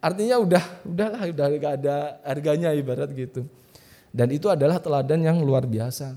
Artinya 0.02 0.38
udah 0.38 0.64
udahlah 0.86 1.22
udah 1.30 1.46
gak 1.58 1.74
ada 1.82 1.96
harganya 2.26 2.70
ibarat 2.74 3.10
gitu. 3.14 3.46
Dan 4.14 4.30
itu 4.30 4.46
adalah 4.46 4.78
teladan 4.78 5.22
yang 5.22 5.38
luar 5.42 5.66
biasa. 5.66 6.14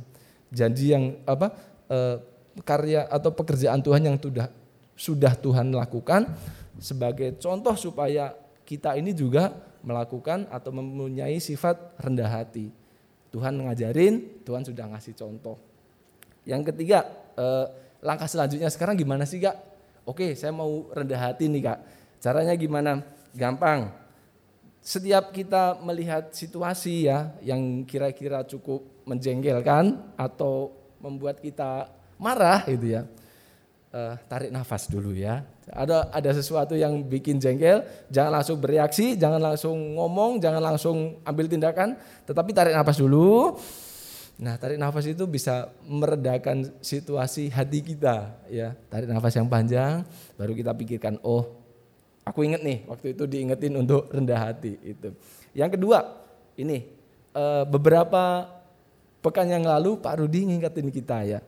Janji 0.54 0.93
yang 0.93 1.17
apa 1.25 1.54
e, 1.89 1.97
karya 2.62 3.10
atau 3.10 3.34
pekerjaan 3.34 3.82
Tuhan 3.82 4.01
yang 4.06 4.17
sudah 4.21 4.47
sudah 4.95 5.34
Tuhan 5.36 5.73
lakukan 5.73 6.30
sebagai 6.80 7.36
contoh 7.40 7.76
supaya 7.78 8.36
kita 8.66 8.98
ini 8.98 9.14
juga 9.14 9.54
melakukan 9.86 10.50
atau 10.50 10.74
mempunyai 10.74 11.38
sifat 11.38 12.02
rendah 12.02 12.28
hati. 12.28 12.74
Tuhan 13.30 13.54
ngajarin, 13.62 14.42
Tuhan 14.48 14.64
sudah 14.66 14.90
ngasih 14.90 15.14
contoh. 15.14 15.60
Yang 16.48 16.74
ketiga, 16.74 17.06
eh, 17.38 17.66
langkah 18.02 18.26
selanjutnya 18.26 18.72
sekarang 18.74 18.98
gimana 18.98 19.24
sih 19.28 19.38
kak? 19.38 19.54
Oke, 20.06 20.34
saya 20.34 20.54
mau 20.56 20.90
rendah 20.90 21.30
hati 21.30 21.52
nih 21.52 21.62
kak. 21.70 21.80
Caranya 22.22 22.54
gimana? 22.58 23.06
Gampang. 23.36 23.92
Setiap 24.86 25.34
kita 25.34 25.82
melihat 25.82 26.30
situasi 26.30 27.10
ya 27.10 27.34
yang 27.42 27.86
kira-kira 27.90 28.46
cukup 28.46 28.86
menjengkelkan 29.06 29.98
atau 30.18 30.74
membuat 31.02 31.42
kita 31.42 31.90
marah 32.22 32.66
gitu 32.66 32.98
ya, 32.98 33.02
eh, 33.94 34.14
tarik 34.30 34.50
nafas 34.54 34.90
dulu 34.90 35.14
ya. 35.14 35.46
Ada 35.65 36.13
ada 36.13 36.30
sesuatu 36.30 36.78
yang 36.78 37.01
bikin 37.01 37.41
jengkel, 37.41 37.82
jangan 38.13 38.38
langsung 38.38 38.62
bereaksi, 38.62 39.17
jangan 39.17 39.41
langsung 39.41 39.97
ngomong, 39.97 40.38
jangan 40.38 40.62
langsung 40.62 41.17
ambil 41.25 41.49
tindakan, 41.49 41.97
tetapi 42.30 42.54
tarik 42.54 42.78
nafas 42.78 43.01
dulu. 43.01 43.58
Nah, 44.38 44.62
tarik 44.62 44.78
nafas 44.78 45.10
itu 45.10 45.25
bisa 45.25 45.73
meredakan 45.89 46.69
situasi 46.86 47.49
hati 47.49 47.82
kita, 47.82 48.36
ya. 48.45 48.78
Tarik 48.93 49.10
nafas 49.10 49.34
yang 49.34 49.49
panjang, 49.49 50.06
baru 50.38 50.54
kita 50.54 50.75
pikirkan, 50.78 51.17
oh, 51.25 51.49
aku 52.21 52.45
inget 52.45 52.62
nih, 52.62 52.86
waktu 52.86 53.17
itu 53.17 53.25
diingetin 53.25 53.73
untuk 53.73 54.06
rendah 54.13 54.38
hati 54.38 54.78
itu. 54.86 55.17
Yang 55.56 55.82
kedua, 55.82 56.19
ini 56.62 56.86
eh, 57.34 57.63
beberapa 57.65 58.54
pekan 59.25 59.49
yang 59.49 59.65
lalu 59.65 59.97
Pak 59.97 60.21
Rudi 60.21 60.45
ngingetin 60.45 60.93
kita 60.93 61.25
ya, 61.25 61.39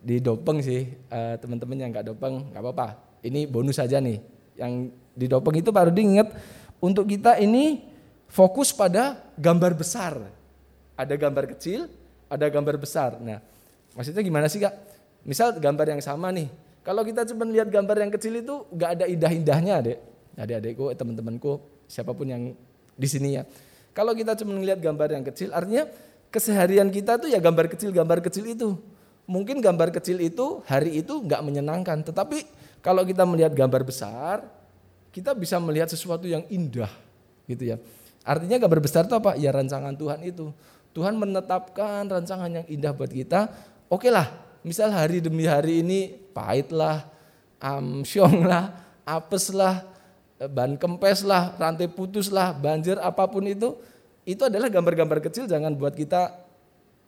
di 0.00 0.16
dopeng 0.22 0.64
sih, 0.64 0.86
eh, 1.12 1.34
teman-teman 1.36 1.76
yang 1.76 1.90
nggak 1.92 2.08
dopeng 2.14 2.54
nggak 2.54 2.62
apa-apa, 2.62 2.88
ini 3.24 3.48
bonus 3.48 3.78
saja 3.80 4.00
nih. 4.02 4.20
Yang 4.56 4.72
di 5.16 5.26
dopeng 5.28 5.56
itu 5.56 5.72
Pak 5.72 5.92
Rudi 5.92 6.02
ingat 6.04 6.28
untuk 6.80 7.08
kita 7.08 7.40
ini 7.40 7.84
fokus 8.28 8.72
pada 8.74 9.16
gambar 9.38 9.72
besar. 9.76 10.20
Ada 10.96 11.14
gambar 11.16 11.56
kecil, 11.56 11.88
ada 12.28 12.46
gambar 12.48 12.76
besar. 12.80 13.20
Nah, 13.20 13.40
maksudnya 13.92 14.24
gimana 14.24 14.48
sih 14.48 14.60
kak? 14.60 14.72
Misal 15.24 15.56
gambar 15.56 15.96
yang 15.96 16.02
sama 16.04 16.32
nih. 16.32 16.48
Kalau 16.86 17.02
kita 17.02 17.26
cuma 17.26 17.42
lihat 17.50 17.66
gambar 17.66 18.06
yang 18.06 18.12
kecil 18.14 18.32
itu 18.38 18.62
nggak 18.70 18.90
ada 19.00 19.04
indah-indahnya, 19.10 19.74
dek. 19.82 19.98
Adik-adikku, 20.36 20.92
teman-temanku, 20.94 21.52
siapa 21.90 22.12
pun 22.12 22.28
yang 22.28 22.52
di 22.94 23.08
sini 23.08 23.40
ya. 23.40 23.42
Kalau 23.96 24.12
kita 24.12 24.36
cuma 24.38 24.54
melihat 24.54 24.78
gambar 24.78 25.08
yang 25.16 25.24
kecil, 25.24 25.50
artinya 25.50 25.88
keseharian 26.28 26.92
kita 26.92 27.16
tuh 27.16 27.32
ya 27.32 27.40
gambar 27.40 27.72
kecil, 27.72 27.90
gambar 27.90 28.20
kecil 28.20 28.44
itu. 28.46 28.76
Mungkin 29.26 29.58
gambar 29.58 29.90
kecil 29.90 30.22
itu 30.22 30.62
hari 30.68 31.02
itu 31.02 31.18
nggak 31.24 31.42
menyenangkan, 31.42 32.06
tetapi 32.06 32.46
kalau 32.86 33.02
kita 33.02 33.26
melihat 33.26 33.50
gambar 33.50 33.82
besar, 33.82 34.46
kita 35.10 35.34
bisa 35.34 35.58
melihat 35.58 35.90
sesuatu 35.90 36.30
yang 36.30 36.46
indah, 36.46 36.86
gitu 37.50 37.74
ya. 37.74 37.82
Artinya 38.22 38.62
gambar 38.62 38.78
besar 38.78 39.10
itu 39.10 39.14
apa? 39.18 39.34
Ya 39.34 39.50
rancangan 39.50 39.90
Tuhan 39.98 40.22
itu. 40.22 40.54
Tuhan 40.94 41.18
menetapkan 41.18 42.06
rancangan 42.06 42.62
yang 42.62 42.66
indah 42.70 42.94
buat 42.94 43.10
kita. 43.10 43.50
Oke 43.90 44.06
lah, 44.06 44.30
misal 44.62 44.94
hari 44.94 45.18
demi 45.18 45.50
hari 45.50 45.82
ini 45.82 46.14
pahit 46.30 46.70
lah, 46.70 47.10
amsyong 47.58 48.46
lah, 48.54 48.70
apes 49.02 49.50
lah, 49.50 49.82
ban 50.54 50.78
kempes 50.78 51.26
lah, 51.26 51.58
rantai 51.58 51.90
putus 51.90 52.30
lah, 52.30 52.54
banjir 52.54 53.02
apa 53.02 53.26
pun 53.26 53.50
itu, 53.50 53.74
itu 54.22 54.46
adalah 54.46 54.70
gambar-gambar 54.70 55.26
kecil 55.26 55.50
jangan 55.50 55.74
buat 55.74 55.98
kita 55.98 56.38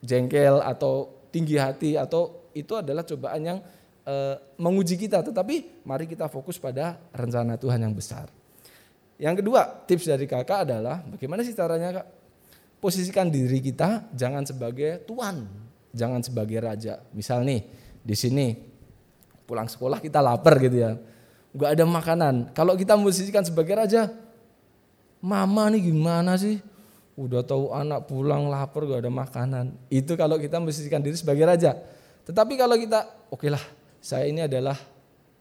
jengkel 0.03 0.59
atau 0.59 1.11
tinggi 1.31 1.55
hati 1.55 1.95
atau 1.95 2.51
itu 2.51 2.75
adalah 2.75 3.07
cobaan 3.07 3.43
yang 3.47 3.59
e, 4.09 4.15
menguji 4.57 4.97
kita, 4.97 5.21
tetapi 5.21 5.85
mari 5.85 6.09
kita 6.09 6.27
fokus 6.33 6.57
pada 6.57 6.97
rencana 7.13 7.61
Tuhan 7.61 7.77
yang 7.85 7.93
besar. 7.93 8.33
Yang 9.21 9.45
kedua, 9.45 9.85
tips 9.85 10.09
dari 10.09 10.25
kakak 10.25 10.65
adalah 10.65 11.05
bagaimana 11.05 11.45
sih 11.45 11.53
caranya 11.53 12.01
kak? 12.01 12.07
Posisikan 12.79 13.27
diri 13.27 13.59
kita 13.59 14.07
jangan 14.15 14.47
sebagai 14.47 15.03
tuan, 15.03 15.51
jangan 15.91 16.23
sebagai 16.23 16.63
raja. 16.63 17.03
Misal 17.11 17.43
nih, 17.43 17.67
di 17.99 18.15
sini 18.15 18.55
pulang 19.45 19.67
sekolah 19.67 19.99
kita 19.99 20.23
lapar 20.23 20.63
gitu 20.63 20.79
ya. 20.79 20.95
Gak 21.59 21.75
ada 21.75 21.85
makanan. 21.85 22.55
Kalau 22.55 22.79
kita 22.79 22.95
posisikan 22.95 23.43
sebagai 23.43 23.75
raja, 23.75 24.15
mama 25.19 25.67
nih 25.75 25.91
gimana 25.91 26.39
sih? 26.39 26.63
Udah 27.19 27.43
tahu 27.43 27.75
anak 27.75 28.07
pulang 28.07 28.47
lapar 28.47 28.87
gak 28.87 29.03
ada 29.03 29.11
makanan. 29.11 29.75
Itu 29.91 30.15
kalau 30.15 30.39
kita 30.39 30.63
posisikan 30.63 31.03
diri 31.03 31.19
sebagai 31.19 31.43
raja. 31.43 31.75
Tetapi 32.31 32.55
kalau 32.55 32.79
kita, 32.79 33.03
oke 33.35 33.43
okay 33.43 33.51
lah 33.51 33.78
saya 34.03 34.27
ini 34.31 34.45
adalah 34.45 34.79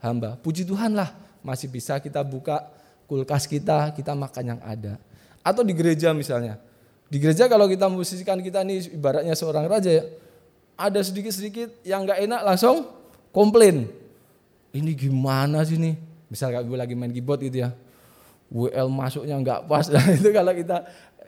hamba. 0.01 0.37
Puji 0.39 0.65
Tuhan 0.65 0.93
lah 0.93 1.13
masih 1.45 1.69
bisa 1.71 1.97
kita 2.01 2.21
buka 2.25 2.67
kulkas 3.07 3.47
kita, 3.47 3.95
kita 3.95 4.11
makan 4.13 4.57
yang 4.57 4.61
ada. 4.61 4.99
Atau 5.41 5.63
di 5.63 5.71
gereja 5.71 6.11
misalnya. 6.11 6.59
Di 7.07 7.23
gereja 7.23 7.47
kalau 7.47 7.71
kita 7.71 7.87
musisikan 7.87 8.43
kita 8.43 8.67
ini 8.67 8.91
ibaratnya 8.91 9.31
seorang 9.31 9.63
raja 9.63 9.87
ya, 9.87 10.03
ada 10.75 10.99
sedikit-sedikit 10.99 11.81
yang 11.87 12.03
nggak 12.03 12.19
enak 12.27 12.41
langsung 12.43 12.83
komplain. 13.31 13.87
Ini 14.75 14.91
gimana 14.91 15.63
sih 15.63 15.79
nih? 15.79 15.95
Misal 16.27 16.51
gue 16.51 16.77
lagi 16.77 16.93
main 16.93 17.09
keyboard 17.15 17.47
gitu 17.47 17.63
ya. 17.63 17.71
WL 18.51 18.91
masuknya 18.91 19.39
nggak 19.39 19.59
pas. 19.71 19.87
Nah, 19.93 20.03
itu 20.11 20.29
kalau 20.35 20.51
kita 20.51 20.77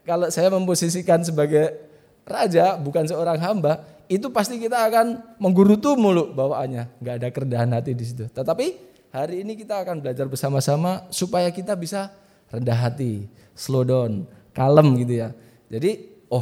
kalau 0.03 0.27
saya 0.27 0.51
memposisikan 0.51 1.23
sebagai 1.23 1.79
raja 2.27 2.75
bukan 2.75 3.07
seorang 3.07 3.39
hamba, 3.39 3.83
itu 4.09 4.25
pasti 4.33 4.57
kita 4.57 4.89
akan 4.89 5.37
menggurutu 5.37 5.93
mulu 5.93 6.33
bawaannya, 6.33 6.97
nggak 6.97 7.15
ada 7.21 7.27
kerendahan 7.29 7.69
hati 7.77 7.93
di 7.93 8.01
situ. 8.01 8.25
Tetapi 8.25 8.65
hari 9.13 9.45
ini 9.45 9.53
kita 9.53 9.85
akan 9.85 10.01
belajar 10.01 10.25
bersama-sama 10.25 11.05
supaya 11.13 11.53
kita 11.53 11.77
bisa 11.77 12.09
rendah 12.49 12.89
hati, 12.89 13.29
slow 13.53 13.85
down, 13.85 14.25
kalem 14.49 14.97
gitu 15.05 15.21
ya. 15.21 15.29
Jadi, 15.69 16.25
oh 16.33 16.41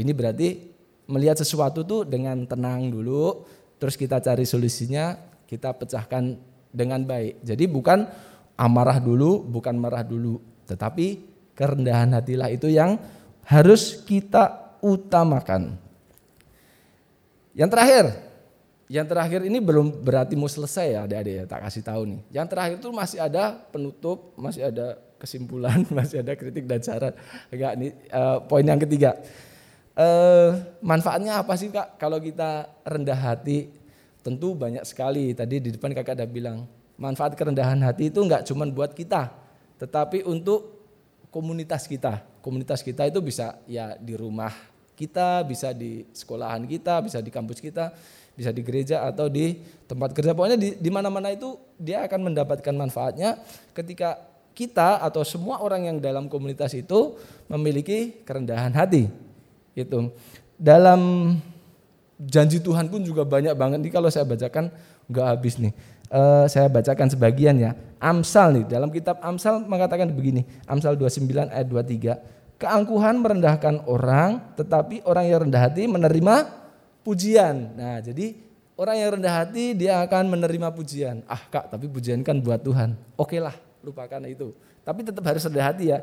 ini 0.00 0.08
berarti 0.16 0.72
melihat 1.12 1.36
sesuatu 1.36 1.84
tuh 1.84 2.08
dengan 2.08 2.48
tenang 2.48 2.88
dulu, 2.88 3.44
terus 3.76 4.00
kita 4.00 4.16
cari 4.24 4.48
solusinya, 4.48 5.12
kita 5.44 5.76
pecahkan 5.76 6.40
dengan 6.72 7.04
baik. 7.04 7.44
Jadi 7.44 7.68
bukan 7.68 8.08
amarah 8.56 8.96
dulu, 8.96 9.44
bukan 9.44 9.76
marah 9.76 10.00
dulu, 10.00 10.40
tetapi 10.64 11.28
kerendahan 11.52 12.16
hatilah 12.16 12.48
itu 12.48 12.72
yang 12.72 12.96
harus 13.44 14.00
kita 14.00 14.78
utamakan. 14.80 15.81
Yang 17.52 17.70
terakhir, 17.76 18.04
yang 18.88 19.06
terakhir 19.08 19.40
ini 19.44 19.60
belum 19.60 20.04
berarti 20.04 20.36
mau 20.36 20.48
selesai 20.48 20.96
ya 20.96 21.00
adik-adik 21.04 21.34
ya, 21.36 21.44
tak 21.44 21.60
kasih 21.68 21.82
tahu 21.84 22.02
nih. 22.08 22.20
Yang 22.32 22.46
terakhir 22.52 22.76
itu 22.80 22.88
masih 22.92 23.18
ada 23.20 23.44
penutup, 23.68 24.32
masih 24.36 24.62
ada 24.72 24.96
kesimpulan, 25.20 25.84
masih 25.96 26.24
ada 26.24 26.32
kritik 26.32 26.64
dan 26.64 26.80
saran. 26.80 27.12
Enggak, 27.52 27.72
ini 27.76 27.88
uh, 28.08 28.40
poin 28.48 28.64
yang 28.64 28.80
ketiga. 28.80 29.20
Uh, 29.92 30.56
manfaatnya 30.80 31.44
apa 31.44 31.52
sih 31.60 31.68
kak 31.68 32.00
kalau 32.00 32.16
kita 32.16 32.72
rendah 32.88 33.16
hati? 33.16 33.68
Tentu 34.24 34.56
banyak 34.56 34.86
sekali. 34.88 35.36
Tadi 35.36 35.60
di 35.60 35.70
depan 35.76 35.92
kakak 35.92 36.16
ada 36.16 36.24
bilang, 36.24 36.64
manfaat 36.96 37.36
kerendahan 37.36 37.76
hati 37.84 38.08
itu 38.08 38.24
enggak 38.24 38.48
cuma 38.48 38.64
buat 38.64 38.96
kita, 38.96 39.28
tetapi 39.76 40.24
untuk 40.24 40.80
komunitas 41.28 41.84
kita. 41.84 42.24
Komunitas 42.40 42.80
kita 42.80 43.06
itu 43.06 43.20
bisa 43.22 43.60
ya 43.68 43.94
di 44.00 44.18
rumah 44.18 44.71
kita, 45.02 45.42
bisa 45.42 45.74
di 45.74 46.06
sekolahan 46.14 46.62
kita, 46.70 47.02
bisa 47.02 47.18
di 47.18 47.34
kampus 47.34 47.58
kita, 47.58 47.90
bisa 48.38 48.54
di 48.54 48.62
gereja 48.62 49.02
atau 49.02 49.26
di 49.26 49.58
tempat 49.90 50.14
kerja. 50.14 50.30
Pokoknya 50.30 50.54
di, 50.56 50.90
mana-mana 50.94 51.34
itu 51.34 51.58
dia 51.74 52.06
akan 52.06 52.30
mendapatkan 52.30 52.70
manfaatnya 52.70 53.42
ketika 53.74 54.22
kita 54.54 55.02
atau 55.02 55.26
semua 55.26 55.58
orang 55.58 55.90
yang 55.90 55.96
dalam 55.98 56.30
komunitas 56.30 56.70
itu 56.78 57.18
memiliki 57.50 58.22
kerendahan 58.22 58.70
hati. 58.70 59.10
Itu. 59.74 60.12
Dalam 60.54 61.34
janji 62.20 62.62
Tuhan 62.62 62.86
pun 62.86 63.02
juga 63.02 63.26
banyak 63.26 63.56
banget 63.58 63.78
nih 63.82 63.92
kalau 63.92 64.06
saya 64.12 64.22
bacakan 64.22 64.70
nggak 65.10 65.26
habis 65.26 65.58
nih. 65.58 65.74
Uh, 66.12 66.44
saya 66.44 66.68
bacakan 66.68 67.08
sebagian 67.08 67.56
ya. 67.56 67.72
Amsal 67.96 68.60
nih 68.60 68.64
dalam 68.68 68.92
kitab 68.92 69.18
Amsal 69.24 69.64
mengatakan 69.64 70.12
begini. 70.12 70.44
Amsal 70.68 70.94
29 70.94 71.48
ayat 71.48 71.66
23 71.66 72.41
Keangkuhan 72.62 73.18
merendahkan 73.18 73.82
orang, 73.90 74.54
tetapi 74.54 75.02
orang 75.02 75.24
yang 75.26 75.38
rendah 75.50 75.66
hati 75.66 75.90
menerima 75.90 76.34
pujian. 77.02 77.74
Nah, 77.74 77.98
jadi 77.98 78.38
Orang 78.72 78.96
yang 78.96 79.14
rendah 79.20 79.44
hati 79.44 79.76
dia 79.76 80.00
akan 80.00 80.32
menerima 80.32 80.72
pujian. 80.72 81.20
Ah 81.28 81.38
kak, 81.38 81.68
tapi 81.68 81.86
pujian 81.92 82.24
kan 82.24 82.40
buat 82.40 82.64
Tuhan. 82.64 82.96
Oke 83.20 83.36
lah, 83.36 83.52
lupakan 83.84 84.24
itu. 84.24 84.56
Tapi 84.80 85.04
tetap 85.04 85.22
harus 85.28 85.44
rendah 85.44 85.66
hati 85.70 85.92
ya. 85.92 86.02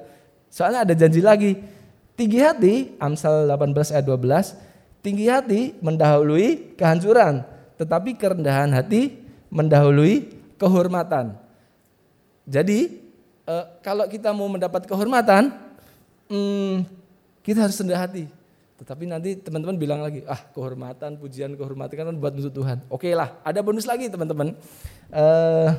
Soalnya 0.53 0.85
ada 0.85 0.93
janji 0.93 1.19
lagi. 1.19 1.57
Tinggi 2.13 2.39
hati, 2.39 2.93
Amsal 3.01 3.49
18 3.51 3.73
ayat 3.89 4.05
12. 4.07 5.03
Tinggi 5.03 5.25
hati 5.27 5.75
mendahului 5.81 6.77
kehancuran. 6.77 7.41
Tetapi 7.75 8.15
kerendahan 8.15 8.69
hati 8.71 9.17
mendahului 9.49 10.29
kehormatan. 10.61 11.35
Jadi 12.45 13.01
eh, 13.49 13.65
kalau 13.81 14.05
kita 14.05 14.29
mau 14.29 14.45
mendapat 14.45 14.85
kehormatan, 14.85 15.51
hmm, 16.29 16.87
kita 17.43 17.65
harus 17.65 17.75
rendah 17.81 17.99
hati. 17.99 18.29
Tetapi 18.79 19.03
nanti 19.11 19.35
teman-teman 19.35 19.75
bilang 19.75 19.99
lagi, 19.99 20.23
ah 20.23 20.39
kehormatan, 20.55 21.19
pujian, 21.19 21.51
kehormatan 21.59 21.91
kan 21.99 22.15
buat 22.15 22.31
untuk 22.31 22.63
Tuhan. 22.63 22.79
Oke 22.87 23.11
lah, 23.11 23.35
ada 23.43 23.59
bonus 23.59 23.83
lagi 23.83 24.07
teman-teman. 24.07 24.55
Uh, 25.11 25.75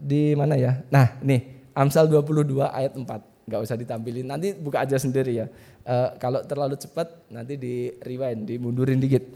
di 0.00 0.32
mana 0.32 0.56
ya? 0.56 0.80
Nah 0.88 1.20
nih, 1.20 1.68
Amsal 1.76 2.08
22 2.08 2.64
ayat 2.64 2.96
4. 2.96 3.04
Gak 3.50 3.60
usah 3.66 3.76
ditampilin, 3.76 4.24
nanti 4.24 4.54
buka 4.56 4.86
aja 4.86 4.96
sendiri 4.96 5.44
ya. 5.44 5.46
Uh, 5.84 6.16
kalau 6.16 6.40
terlalu 6.46 6.80
cepat 6.80 7.12
nanti 7.28 7.60
di 7.60 7.92
rewind, 8.00 8.48
dimundurin 8.48 8.96
dikit. 8.96 9.26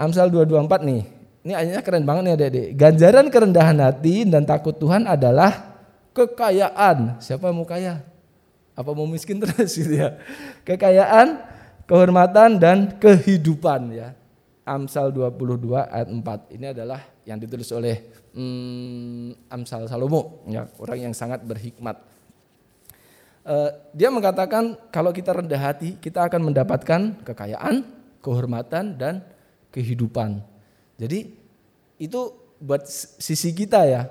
Amsal 0.00 0.32
224 0.32 0.88
nih, 0.88 1.02
ini 1.44 1.52
ayatnya 1.52 1.82
keren 1.84 2.08
banget 2.08 2.22
nih 2.22 2.34
adik-adik. 2.38 2.66
Ganjaran 2.80 3.26
kerendahan 3.28 3.78
hati 3.82 4.24
dan 4.24 4.48
takut 4.48 4.72
Tuhan 4.78 5.04
adalah 5.04 5.78
kekayaan. 6.16 7.20
Siapa 7.20 7.52
yang 7.52 7.60
mau 7.60 7.68
kaya? 7.68 8.15
Apa 8.76 8.92
mau 8.92 9.08
miskin 9.08 9.40
terus 9.42 9.72
gitu 9.72 9.96
ya? 9.96 10.20
Kekayaan 10.68 11.40
kehormatan 11.88 12.60
dan 12.60 13.00
kehidupan 13.00 13.96
ya. 13.96 14.12
Amsal 14.66 15.14
22 15.14 15.78
ayat 15.78 16.10
4. 16.10 16.54
Ini 16.58 16.66
adalah 16.74 17.00
yang 17.22 17.38
ditulis 17.38 17.70
oleh 17.70 18.02
hmm, 18.34 19.46
Amsal 19.46 19.86
Salomo, 19.86 20.42
ya, 20.50 20.66
orang 20.82 21.10
yang 21.10 21.14
sangat 21.14 21.40
berhikmat. 21.46 22.02
Uh, 23.46 23.70
dia 23.94 24.10
mengatakan 24.10 24.74
kalau 24.90 25.14
kita 25.14 25.30
rendah 25.30 25.70
hati, 25.70 25.94
kita 26.02 26.26
akan 26.26 26.50
mendapatkan 26.50 27.22
kekayaan, 27.22 27.86
kehormatan 28.18 28.98
dan 28.98 29.22
kehidupan. 29.70 30.42
Jadi 30.98 31.30
itu 32.02 32.20
buat 32.58 32.90
sisi 33.22 33.54
kita 33.54 33.86
ya. 33.86 34.10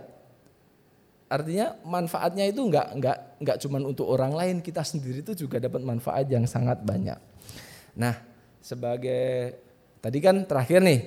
Artinya 1.25 1.73
manfaatnya 1.81 2.45
itu 2.45 2.61
enggak 2.61 2.93
enggak 2.93 3.17
enggak 3.41 3.57
cuma 3.65 3.81
untuk 3.81 4.05
orang 4.05 4.37
lain, 4.37 4.55
kita 4.61 4.85
sendiri 4.85 5.25
itu 5.25 5.33
juga 5.33 5.57
dapat 5.57 5.81
manfaat 5.81 6.29
yang 6.29 6.45
sangat 6.45 6.85
banyak. 6.85 7.17
Nah, 7.97 8.13
sebagai 8.61 9.57
tadi 10.05 10.21
kan 10.21 10.45
terakhir 10.45 10.85
nih, 10.85 10.99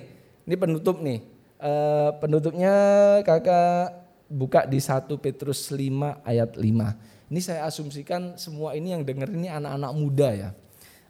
ini 0.42 0.54
penutup 0.58 0.98
nih. 0.98 1.22
E, 1.58 1.72
penutupnya 2.18 2.74
kakak 3.22 3.94
buka 4.26 4.66
di 4.66 4.82
1 4.82 5.06
Petrus 5.22 5.70
5 5.70 6.18
ayat 6.26 6.50
5. 6.58 7.30
Ini 7.30 7.40
saya 7.44 7.68
asumsikan 7.68 8.34
semua 8.40 8.74
ini 8.74 8.96
yang 8.96 9.06
dengar 9.06 9.30
ini 9.30 9.46
anak-anak 9.46 9.92
muda 9.94 10.28
ya. 10.34 10.50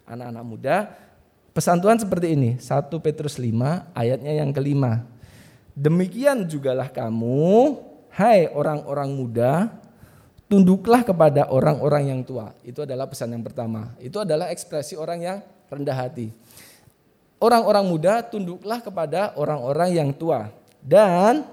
Anak-anak 0.05 0.45
muda. 0.45 0.77
Pesan 1.57 1.81
Tuhan 1.81 1.97
seperti 1.97 2.37
ini, 2.37 2.61
1 2.61 2.93
Petrus 3.01 3.41
5 3.41 3.89
ayatnya 3.97 4.37
yang 4.37 4.53
kelima. 4.53 5.09
Demikian 5.73 6.45
jugalah 6.45 6.91
kamu, 6.91 7.79
hai 8.19 8.51
orang-orang 8.51 9.15
muda, 9.15 9.71
tunduklah 10.51 11.07
kepada 11.07 11.47
orang-orang 11.47 12.11
yang 12.11 12.21
tua. 12.27 12.51
Itu 12.67 12.83
adalah 12.83 13.07
pesan 13.07 13.31
yang 13.31 13.47
pertama. 13.47 13.95
Itu 14.03 14.19
adalah 14.19 14.51
ekspresi 14.51 14.99
orang 14.99 15.23
yang 15.23 15.39
rendah 15.71 15.95
hati. 15.95 16.35
Orang-orang 17.39 17.87
muda 17.87 18.27
tunduklah 18.27 18.83
kepada 18.83 19.31
orang-orang 19.39 19.95
yang 19.95 20.11
tua 20.11 20.51
dan 20.83 21.47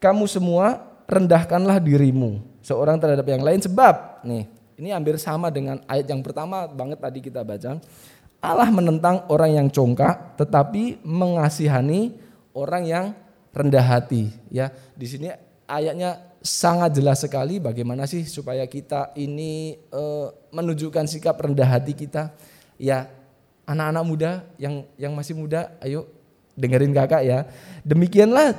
kamu 0.00 0.24
semua 0.24 0.88
rendahkanlah 1.04 1.76
dirimu 1.76 2.40
seorang 2.64 2.96
terhadap 2.96 3.28
yang 3.28 3.44
lain 3.44 3.60
sebab 3.60 4.24
nih 4.24 4.48
ini 4.80 4.88
hampir 4.88 5.20
sama 5.20 5.52
dengan 5.52 5.84
ayat 5.84 6.08
yang 6.08 6.24
pertama 6.24 6.64
banget 6.64 6.96
tadi 6.96 7.20
kita 7.20 7.44
baca. 7.44 7.76
Allah 8.40 8.70
menentang 8.72 9.28
orang 9.28 9.60
yang 9.60 9.68
congkak 9.68 10.40
tetapi 10.40 11.04
mengasihani 11.04 12.16
orang 12.56 12.84
yang 12.88 13.06
rendah 13.56 13.80
hati 13.80 14.28
ya. 14.52 14.68
Di 14.92 15.06
sini 15.08 15.32
ayatnya 15.64 16.36
sangat 16.44 17.00
jelas 17.00 17.24
sekali 17.24 17.56
bagaimana 17.58 18.04
sih 18.04 18.22
supaya 18.28 18.62
kita 18.68 19.16
ini 19.16 19.80
e, 19.88 20.02
menunjukkan 20.52 21.08
sikap 21.08 21.40
rendah 21.40 21.66
hati 21.66 21.96
kita. 21.96 22.36
Ya, 22.76 23.08
anak-anak 23.64 24.04
muda 24.04 24.30
yang 24.60 24.84
yang 25.00 25.16
masih 25.16 25.32
muda, 25.32 25.72
ayo 25.80 26.04
dengerin 26.52 26.92
kakak 26.92 27.24
ya. 27.24 27.48
Demikianlah 27.82 28.52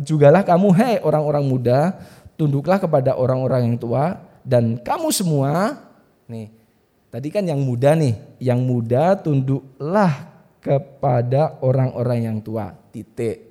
jugalah 0.00 0.44
kamu, 0.44 0.68
hei 0.76 0.96
orang-orang 1.00 1.44
muda, 1.48 1.96
tunduklah 2.36 2.76
kepada 2.76 3.16
orang-orang 3.16 3.72
yang 3.72 3.76
tua 3.80 4.20
dan 4.44 4.80
kamu 4.80 5.08
semua, 5.12 5.76
nih, 6.24 6.48
tadi 7.12 7.28
kan 7.28 7.44
yang 7.44 7.60
muda 7.60 7.92
nih, 7.92 8.16
yang 8.40 8.60
muda 8.64 9.16
tunduklah 9.20 10.30
kepada 10.60 11.60
orang-orang 11.64 12.28
yang 12.28 12.38
tua. 12.40 12.72
Titik. 12.92 13.49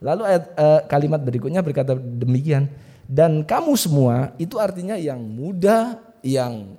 Lalu 0.00 0.22
ayat, 0.24 0.44
uh, 0.56 0.80
kalimat 0.88 1.20
berikutnya 1.20 1.60
berkata 1.60 1.92
demikian. 1.94 2.72
Dan 3.04 3.44
kamu 3.44 3.76
semua 3.76 4.32
itu 4.40 4.56
artinya 4.56 4.96
yang 4.96 5.20
muda, 5.20 6.00
yang 6.24 6.78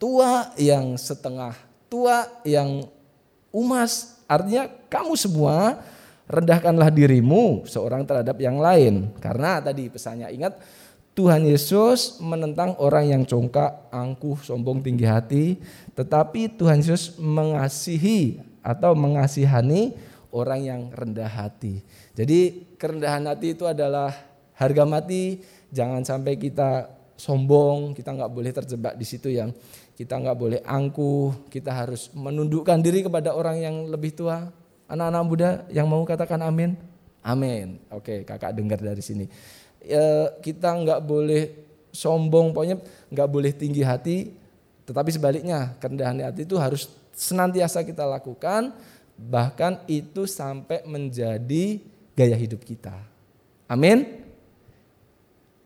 tua, 0.00 0.52
yang 0.56 0.96
setengah 0.96 1.52
tua, 1.92 2.28
yang 2.48 2.88
umas. 3.52 4.20
Artinya 4.26 4.66
kamu 4.88 5.14
semua 5.14 5.84
rendahkanlah 6.26 6.90
dirimu 6.90 7.66
seorang 7.68 8.02
terhadap 8.08 8.36
yang 8.40 8.58
lain. 8.58 9.10
Karena 9.20 9.60
tadi 9.60 9.90
pesannya 9.90 10.32
ingat 10.32 10.58
Tuhan 11.16 11.48
Yesus 11.48 12.20
menentang 12.20 12.76
orang 12.76 13.08
yang 13.08 13.22
congkak, 13.24 13.88
angkuh, 13.88 14.36
sombong, 14.44 14.84
tinggi 14.84 15.06
hati. 15.08 15.44
Tetapi 15.96 16.60
Tuhan 16.60 16.84
Yesus 16.84 17.16
mengasihi 17.16 18.42
atau 18.60 18.92
mengasihani 18.92 19.96
orang 20.36 20.60
yang 20.60 20.80
rendah 20.92 21.32
hati. 21.32 21.80
Jadi 22.12 22.68
kerendahan 22.76 23.24
hati 23.24 23.56
itu 23.56 23.64
adalah 23.64 24.12
harga 24.52 24.84
mati. 24.84 25.40
Jangan 25.72 26.04
sampai 26.04 26.36
kita 26.36 26.92
sombong, 27.16 27.96
kita 27.96 28.12
nggak 28.12 28.32
boleh 28.32 28.52
terjebak 28.52 28.94
di 29.00 29.06
situ 29.08 29.32
yang 29.32 29.50
kita 29.96 30.20
nggak 30.20 30.36
boleh 30.36 30.60
angkuh, 30.60 31.48
kita 31.48 31.72
harus 31.72 32.12
menundukkan 32.12 32.76
diri 32.84 33.00
kepada 33.00 33.32
orang 33.32 33.56
yang 33.64 33.88
lebih 33.88 34.12
tua. 34.12 34.52
Anak-anak 34.86 35.24
muda 35.24 35.48
yang 35.72 35.88
mau 35.88 36.04
katakan 36.04 36.38
amin, 36.44 36.76
amin. 37.24 37.80
Oke, 37.90 38.22
kakak 38.22 38.52
dengar 38.54 38.78
dari 38.78 39.00
sini. 39.00 39.26
Ya, 39.82 40.30
kita 40.44 40.70
nggak 40.76 41.00
boleh 41.02 41.42
sombong, 41.90 42.52
pokoknya 42.52 42.78
nggak 43.10 43.28
boleh 43.32 43.50
tinggi 43.56 43.82
hati. 43.82 44.36
Tetapi 44.86 45.10
sebaliknya, 45.10 45.74
kerendahan 45.82 46.22
hati 46.22 46.46
itu 46.46 46.54
harus 46.60 46.86
senantiasa 47.16 47.82
kita 47.82 48.04
lakukan 48.04 48.76
bahkan 49.16 49.80
itu 49.88 50.28
sampai 50.28 50.84
menjadi 50.84 51.80
gaya 52.12 52.36
hidup 52.36 52.62
kita. 52.62 52.94
Amin. 53.66 54.24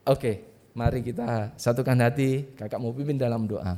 Oke, 0.06 0.42
mari 0.72 1.04
kita 1.04 1.54
satukan 1.60 1.98
hati, 2.00 2.56
kakak 2.56 2.80
mau 2.80 2.94
pimpin 2.94 3.20
dalam 3.20 3.44
doa. 3.44 3.76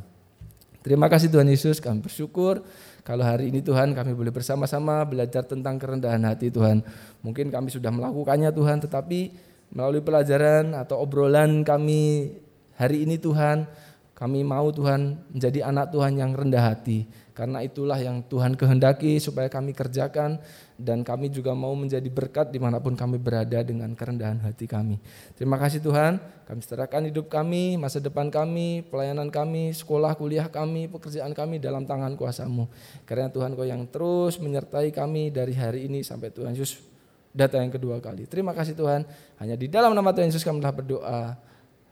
Terima 0.83 1.07
kasih 1.07 1.31
Tuhan 1.31 1.47
Yesus, 1.47 1.79
kami 1.79 2.03
bersyukur 2.03 2.63
kalau 3.03 3.27
hari 3.27 3.51
ini 3.51 3.59
Tuhan 3.63 3.99
kami 3.99 4.15
boleh 4.15 4.31
bersama-sama 4.31 5.03
belajar 5.03 5.43
tentang 5.43 5.75
kerendahan 5.79 6.23
hati 6.23 6.55
Tuhan. 6.55 6.87
Mungkin 7.23 7.51
kami 7.51 7.71
sudah 7.71 7.91
melakukannya 7.91 8.51
Tuhan, 8.55 8.79
tetapi 8.87 9.35
melalui 9.75 10.03
pelajaran 10.03 10.75
atau 10.79 11.03
obrolan 11.03 11.67
kami 11.67 12.35
hari 12.79 13.03
ini 13.03 13.19
Tuhan, 13.19 13.67
kami 14.15 14.47
mau 14.47 14.71
Tuhan 14.71 15.19
menjadi 15.35 15.67
anak 15.67 15.91
Tuhan 15.91 16.15
yang 16.15 16.31
rendah 16.31 16.63
hati. 16.63 17.11
Karena 17.33 17.65
itulah 17.65 17.97
yang 17.97 18.21
Tuhan 18.29 18.61
kehendaki 18.61 19.17
supaya 19.17 19.49
kami 19.49 19.73
kerjakan 19.73 20.37
dan 20.77 21.01
kami 21.01 21.33
juga 21.33 21.57
mau 21.57 21.73
menjadi 21.73 22.05
berkat 22.13 22.53
di 22.53 22.61
mana 22.61 22.77
pun 22.77 22.93
kami 22.93 23.17
berada 23.17 23.65
dengan 23.65 23.89
kerendahan 23.97 24.37
hati 24.45 24.69
kami. 24.69 25.01
Terima 25.33 25.57
kasih 25.57 25.81
Tuhan, 25.81 26.21
kami 26.45 26.61
serahkan 26.61 27.09
hidup 27.09 27.33
kami, 27.33 27.81
masa 27.81 28.05
depan 28.05 28.29
kami, 28.29 28.85
pelayanan 28.85 29.33
kami, 29.33 29.73
sekolah, 29.73 30.13
kuliah 30.13 30.45
kami, 30.53 30.93
pekerjaan 30.93 31.33
kami 31.33 31.57
dalam 31.57 31.89
tangan 31.89 32.13
kuasamu. 32.21 32.69
Karena 33.09 33.33
Tuhan 33.33 33.57
kau 33.57 33.65
yang 33.65 33.89
terus 33.89 34.37
menyertai 34.37 34.93
kami 34.93 35.33
dari 35.33 35.57
hari 35.57 35.89
ini 35.89 36.05
sampai 36.05 36.29
Tuhan 36.29 36.53
Yesus 36.53 36.85
datang 37.33 37.65
yang 37.65 37.73
kedua 37.73 37.97
kali. 37.97 38.29
Terima 38.29 38.53
kasih 38.53 38.77
Tuhan, 38.77 39.09
hanya 39.41 39.57
di 39.57 39.73
dalam 39.73 39.97
nama 39.97 40.13
Tuhan 40.13 40.29
Yesus 40.29 40.45
kami 40.45 40.61
telah 40.61 40.77
berdoa. 40.77 41.23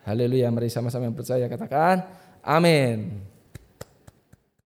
Haleluya, 0.04 0.52
mari 0.52 0.68
sama-sama 0.68 1.08
yang 1.08 1.16
percaya 1.16 1.48
katakan, 1.48 2.04
amin. 2.44 3.29